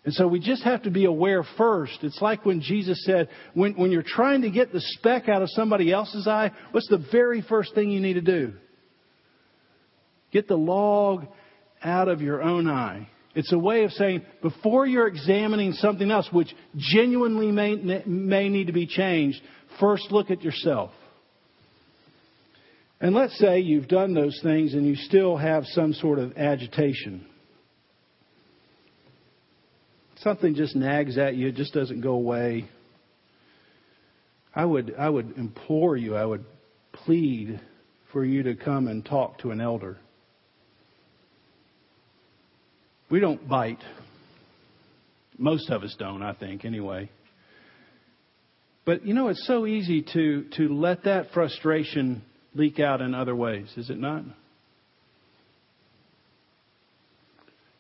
And 0.05 0.13
so 0.13 0.27
we 0.27 0.39
just 0.39 0.65
have 0.65 0.83
to 0.83 0.91
be 0.91 1.07
aware 1.07 1.45
first. 1.57 1.99
It's 2.03 2.21
like 2.21 2.45
when 2.45 2.61
Jesus 2.61 3.05
said, 3.05 3.29
when, 3.55 3.75
when 3.75 3.91
you're 3.91 4.05
trying 4.05 4.43
to 4.43 4.51
get 4.51 4.73
the 4.73 4.81
speck 4.81 5.29
out 5.29 5.43
of 5.43 5.49
somebody 5.51 5.93
else's 5.93 6.27
eye, 6.27 6.51
what's 6.73 6.89
the 6.89 7.05
very 7.11 7.43
first 7.43 7.75
thing 7.75 7.91
you 7.91 8.01
need 8.01 8.15
to 8.15 8.21
do? 8.21 8.55
Get 10.35 10.47
the 10.47 10.57
log 10.57 11.27
out 11.83 12.09
of 12.09 12.21
your 12.21 12.43
own 12.43 12.69
eye. 12.69 13.09
It's 13.35 13.53
a 13.53 13.59
way 13.59 13.85
of 13.85 13.93
saying, 13.93 14.27
before 14.43 14.87
you're 14.87 15.09
examining 15.09 15.73
something 15.73 16.11
else, 16.11 16.29
which 16.31 16.55
genuinely 16.77 17.51
may, 17.51 18.03
may 18.05 18.51
need 18.51 18.67
to 18.67 18.75
be 18.75 18.87
changed, 18.87 19.41
first 19.81 20.13
look 20.13 20.31
at 20.31 20.43
yourself. 20.43 20.91
And 23.01 23.15
let's 23.15 23.37
say 23.39 23.61
you've 23.61 23.89
done 23.89 24.13
those 24.13 24.39
things 24.43 24.75
and 24.75 24.87
you 24.87 24.95
still 24.95 25.39
have 25.39 25.65
some 25.65 25.95
sort 25.95 26.19
of 26.19 26.37
agitation 26.37 27.27
something 30.25 30.55
just 30.55 30.75
nags 30.75 31.19
at 31.19 31.37
you, 31.37 31.49
it 31.49 31.55
just 31.55 31.75
doesn't 31.75 32.01
go 32.01 32.13
away, 32.13 32.65
I 34.55 34.65
would, 34.65 34.95
I 34.99 35.09
would 35.09 35.37
implore 35.37 35.97
you, 35.97 36.17
I 36.17 36.25
would 36.25 36.45
plead 36.93 37.61
for 38.13 38.25
you 38.25 38.45
to 38.45 38.55
come 38.57 38.89
and 38.89 39.05
talk 39.05 39.39
to 39.41 39.51
an 39.51 39.61
elder. 39.61 39.99
We 43.15 43.21
don't 43.21 43.49
bite. 43.49 43.79
Most 45.39 45.71
of 45.71 45.85
us 45.85 45.95
don't, 45.97 46.21
I 46.21 46.33
think, 46.33 46.65
anyway. 46.65 47.09
But 48.85 49.07
you 49.07 49.15
know, 49.15 49.29
it's 49.29 49.47
so 49.47 49.67
easy 49.67 50.05
to, 50.15 50.47
to 50.57 50.69
let 50.69 51.05
that 51.05 51.31
frustration 51.33 52.25
leak 52.57 52.81
out 52.81 53.01
in 53.01 53.15
other 53.15 53.37
ways, 53.37 53.73
is 53.77 53.89
it 53.89 53.99
not? 53.99 54.25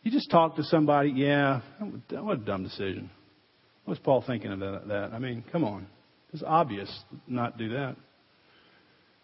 You 0.04 0.12
just 0.12 0.30
talk 0.30 0.54
to 0.54 0.62
somebody, 0.62 1.10
yeah, 1.16 1.62
what 2.10 2.34
a 2.34 2.40
dumb 2.40 2.62
decision. 2.62 3.10
What's 3.86 3.98
Paul 3.98 4.22
thinking 4.24 4.52
of 4.52 4.60
that? 4.60 5.10
I 5.12 5.18
mean, 5.18 5.42
come 5.50 5.64
on. 5.64 5.88
It's 6.32 6.44
obvious 6.46 6.96
not 7.26 7.58
do 7.58 7.70
that. 7.70 7.96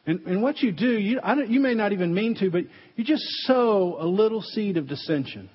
And, 0.06 0.26
and 0.26 0.42
what 0.42 0.58
you 0.58 0.72
do, 0.72 0.90
you, 0.90 1.20
you 1.46 1.60
may 1.60 1.74
not 1.74 1.92
even 1.92 2.12
mean 2.12 2.34
to, 2.40 2.50
but 2.50 2.64
you 2.96 3.04
just 3.04 3.22
sow 3.44 3.96
a 4.00 4.06
little 4.06 4.42
seed 4.42 4.76
of 4.76 4.88
dissension. 4.88 5.50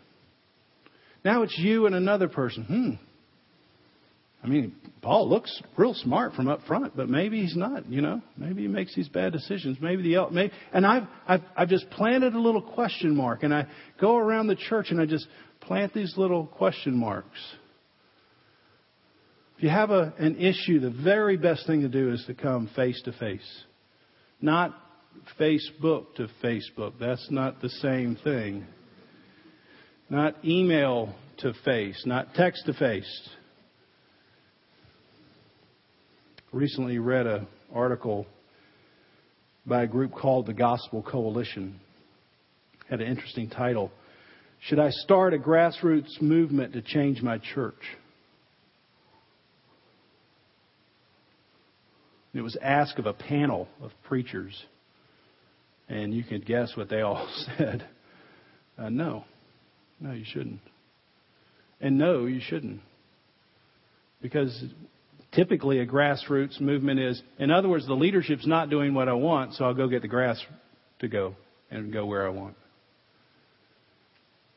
Now 1.25 1.41
it's 1.41 1.57
you 1.57 1.87
and 1.87 1.95
another 1.95 2.29
person. 2.29 2.63
Hmm, 2.65 3.05
I 4.43 4.47
mean, 4.47 4.75
Paul 5.01 5.27
looks 5.27 5.59
real 5.75 5.95
smart 5.95 6.33
from 6.33 6.47
up 6.47 6.61
front, 6.67 6.95
but 6.95 7.09
maybe 7.09 7.41
he's 7.41 7.57
not. 7.57 7.87
You 7.89 8.01
know, 8.01 8.21
maybe 8.37 8.61
he 8.61 8.67
makes 8.67 8.95
these 8.95 9.09
bad 9.09 9.33
decisions. 9.33 9.79
Maybe 9.81 10.03
the 10.03 10.27
maybe, 10.31 10.53
and 10.71 10.85
I've 10.85 11.07
I've 11.27 11.41
I've 11.57 11.67
just 11.67 11.89
planted 11.89 12.35
a 12.35 12.39
little 12.39 12.61
question 12.61 13.15
mark, 13.15 13.41
and 13.41 13.51
I 13.51 13.65
go 13.99 14.17
around 14.17 14.47
the 14.47 14.55
church 14.55 14.91
and 14.91 15.01
I 15.01 15.07
just 15.07 15.27
plant 15.61 15.95
these 15.95 16.13
little 16.15 16.45
question 16.45 16.95
marks. 16.95 17.39
If 19.57 19.63
you 19.63 19.69
have 19.69 19.89
a, 19.89 20.13
an 20.19 20.35
issue, 20.35 20.79
the 20.79 20.91
very 20.91 21.37
best 21.37 21.65
thing 21.65 21.81
to 21.81 21.89
do 21.89 22.13
is 22.13 22.23
to 22.27 22.35
come 22.35 22.69
face 22.75 23.01
to 23.05 23.13
face, 23.13 23.63
not 24.41 24.75
Facebook 25.39 26.13
to 26.17 26.27
Facebook. 26.43 26.93
That's 26.99 27.31
not 27.31 27.63
the 27.63 27.69
same 27.69 28.15
thing. 28.23 28.67
Not 30.09 30.35
email 30.45 31.15
to 31.37 31.53
face, 31.65 32.03
not 32.05 32.33
text 32.35 32.65
to 32.67 32.73
face 32.73 33.29
recently 36.55 36.99
read 36.99 37.27
an 37.27 37.45
article 37.73 38.25
by 39.65 39.83
a 39.83 39.87
group 39.87 40.13
called 40.13 40.45
the 40.45 40.53
Gospel 40.53 41.03
Coalition. 41.03 41.81
Had 42.89 43.01
an 43.01 43.07
interesting 43.07 43.49
title. 43.49 43.91
Should 44.61 44.79
I 44.79 44.89
start 44.89 45.33
a 45.33 45.37
grassroots 45.37 46.21
movement 46.21 46.71
to 46.71 46.81
change 46.81 47.21
my 47.21 47.39
church? 47.39 47.75
It 52.33 52.41
was 52.41 52.57
asked 52.61 52.99
of 52.99 53.05
a 53.05 53.13
panel 53.13 53.67
of 53.81 53.91
preachers, 54.03 54.57
and 55.89 56.13
you 56.13 56.23
can 56.23 56.39
guess 56.39 56.71
what 56.77 56.89
they 56.89 57.01
all 57.01 57.27
said. 57.57 57.85
Uh, 58.77 58.87
no, 58.87 59.25
no, 59.99 60.11
you 60.11 60.25
shouldn't. 60.25 60.61
And 61.81 61.97
no, 61.97 62.25
you 62.25 62.41
shouldn't. 62.41 62.81
Because 64.21 64.63
typically 65.33 65.79
a 65.79 65.85
grassroots 65.85 66.59
movement 66.59 66.99
is, 66.99 67.21
in 67.37 67.51
other 67.51 67.69
words, 67.69 67.85
the 67.85 67.93
leadership's 67.93 68.47
not 68.47 68.69
doing 68.69 68.93
what 68.93 69.09
I 69.09 69.13
want, 69.13 69.53
so 69.53 69.65
I'll 69.65 69.73
go 69.73 69.87
get 69.87 70.01
the 70.01 70.07
grass 70.07 70.43
to 70.99 71.07
go 71.07 71.35
and 71.69 71.91
go 71.91 72.05
where 72.05 72.25
I 72.25 72.29
want. 72.29 72.55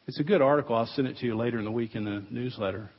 It's 0.07 0.21
a 0.21 0.25
good 0.25 0.41
article. 0.41 0.75
I'll 0.75 0.87
send 0.87 1.07
it 1.09 1.19
to 1.19 1.27
you 1.27 1.37
later 1.37 1.59
in 1.59 1.65
the 1.65 1.71
week 1.71 1.95
in 1.95 2.05
the 2.05 2.25
newsletter. 2.31 2.91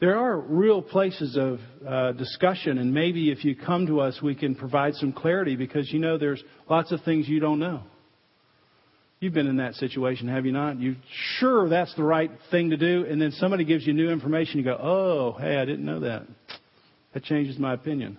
There 0.00 0.16
are 0.18 0.38
real 0.38 0.82
places 0.82 1.36
of 1.36 1.58
uh, 1.86 2.12
discussion, 2.12 2.78
and 2.78 2.92
maybe 2.92 3.30
if 3.30 3.44
you 3.44 3.56
come 3.56 3.86
to 3.86 4.00
us, 4.00 4.20
we 4.22 4.34
can 4.34 4.54
provide 4.54 4.94
some 4.94 5.12
clarity 5.12 5.56
because 5.56 5.92
you 5.92 5.98
know 5.98 6.18
there's 6.18 6.42
lots 6.68 6.92
of 6.92 7.00
things 7.02 7.28
you 7.28 7.40
don't 7.40 7.58
know. 7.58 7.82
You've 9.24 9.32
been 9.32 9.46
in 9.46 9.56
that 9.56 9.72
situation, 9.76 10.28
have 10.28 10.44
you 10.44 10.52
not? 10.52 10.78
You 10.78 10.96
sure 11.38 11.66
that's 11.70 11.94
the 11.94 12.02
right 12.02 12.30
thing 12.50 12.68
to 12.68 12.76
do, 12.76 13.06
and 13.08 13.18
then 13.18 13.30
somebody 13.30 13.64
gives 13.64 13.86
you 13.86 13.94
new 13.94 14.10
information. 14.10 14.58
You 14.58 14.64
go, 14.64 14.78
"Oh, 14.78 15.32
hey, 15.40 15.56
I 15.56 15.64
didn't 15.64 15.86
know 15.86 16.00
that. 16.00 16.26
That 17.14 17.24
changes 17.24 17.58
my 17.58 17.72
opinion." 17.72 18.18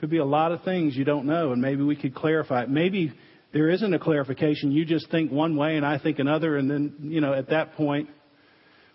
Could 0.00 0.10
be 0.10 0.16
a 0.16 0.24
lot 0.24 0.50
of 0.50 0.64
things 0.64 0.96
you 0.96 1.04
don't 1.04 1.24
know, 1.24 1.52
and 1.52 1.62
maybe 1.62 1.84
we 1.84 1.94
could 1.94 2.16
clarify 2.16 2.64
it. 2.64 2.68
Maybe 2.68 3.12
there 3.52 3.70
isn't 3.70 3.94
a 3.94 3.98
clarification. 4.00 4.72
You 4.72 4.84
just 4.84 5.08
think 5.08 5.30
one 5.30 5.54
way, 5.54 5.76
and 5.76 5.86
I 5.86 5.98
think 5.98 6.18
another, 6.18 6.56
and 6.56 6.68
then 6.68 6.94
you 7.02 7.20
know 7.20 7.32
at 7.32 7.50
that 7.50 7.76
point 7.76 8.08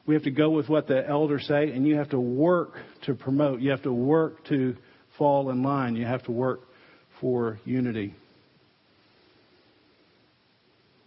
we 0.06 0.14
have 0.14 0.26
to 0.26 0.32
go 0.32 0.50
with 0.50 0.68
what 0.68 0.88
the 0.88 1.08
elders 1.08 1.46
say, 1.48 1.72
and 1.72 1.88
you 1.88 1.96
have 1.96 2.10
to 2.10 2.20
work 2.20 2.74
to 3.04 3.16
promote. 3.16 3.62
You 3.62 3.72
have 3.72 3.84
to 3.84 3.94
work 3.94 4.44
to 4.50 4.76
fall 5.18 5.52
in 5.52 5.64
line. 5.64 5.96
You 5.96 6.06
have 6.06 6.24
to 6.24 6.34
work 6.34 6.60
for 7.22 7.62
unity. 7.64 8.14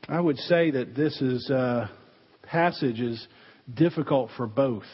I 0.08 0.20
would 0.20 0.38
say 0.38 0.70
that 0.70 0.94
this 0.94 1.18
is 1.22 1.50
uh, 1.50 1.88
passage 2.42 3.00
is 3.00 3.26
difficult 3.72 4.30
for 4.36 4.46
both. 4.46 4.84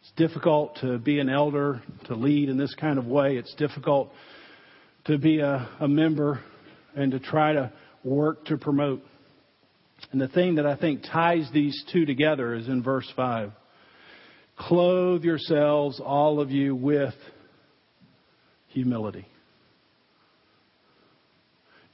It's 0.00 0.12
difficult 0.16 0.78
to 0.80 0.98
be 0.98 1.18
an 1.18 1.28
elder, 1.28 1.82
to 2.06 2.14
lead 2.14 2.48
in 2.48 2.56
this 2.56 2.74
kind 2.74 2.98
of 2.98 3.06
way. 3.06 3.36
It's 3.36 3.54
difficult 3.56 4.10
to 5.04 5.18
be 5.18 5.40
a, 5.40 5.68
a 5.80 5.88
member 5.88 6.40
and 6.96 7.12
to 7.12 7.20
try 7.20 7.52
to 7.52 7.72
work 8.04 8.46
to 8.46 8.56
promote. 8.56 9.02
And 10.12 10.20
the 10.20 10.28
thing 10.28 10.54
that 10.54 10.66
I 10.66 10.76
think 10.76 11.02
ties 11.02 11.48
these 11.52 11.84
two 11.92 12.06
together 12.06 12.54
is 12.54 12.68
in 12.68 12.82
verse 12.82 13.10
5. 13.14 13.50
Clothe 14.56 15.24
yourselves, 15.24 16.00
all 16.02 16.40
of 16.40 16.50
you, 16.50 16.74
with 16.74 17.14
humility. 18.68 19.26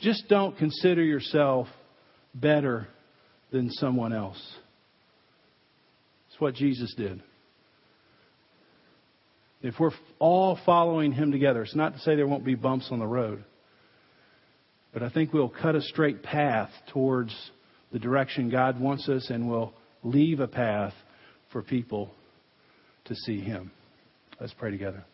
Just 0.00 0.28
don't 0.28 0.56
consider 0.56 1.02
yourself 1.02 1.66
better 2.34 2.88
than 3.50 3.70
someone 3.70 4.12
else. 4.12 4.40
It's 6.28 6.40
what 6.40 6.54
Jesus 6.54 6.94
did. 6.96 7.22
If 9.62 9.78
we're 9.78 9.90
all 10.18 10.58
following 10.64 11.12
him 11.12 11.32
together, 11.32 11.62
it's 11.62 11.76
not 11.76 11.92
to 11.94 11.98
say 12.00 12.16
there 12.16 12.26
won't 12.26 12.44
be 12.44 12.54
bumps 12.54 12.88
on 12.90 12.98
the 12.98 13.06
road, 13.06 13.44
but 14.92 15.02
I 15.02 15.10
think 15.10 15.32
we'll 15.32 15.50
cut 15.50 15.74
a 15.74 15.82
straight 15.82 16.22
path 16.22 16.70
towards 16.92 17.34
the 17.92 17.98
direction 17.98 18.48
God 18.48 18.80
wants 18.80 19.08
us 19.08 19.28
and 19.28 19.50
we'll 19.50 19.74
leave 20.02 20.40
a 20.40 20.48
path 20.48 20.94
for 21.52 21.62
people 21.62 22.10
to 23.06 23.14
see 23.14 23.40
him. 23.40 23.70
Let's 24.40 24.54
pray 24.54 24.70
together. 24.70 25.04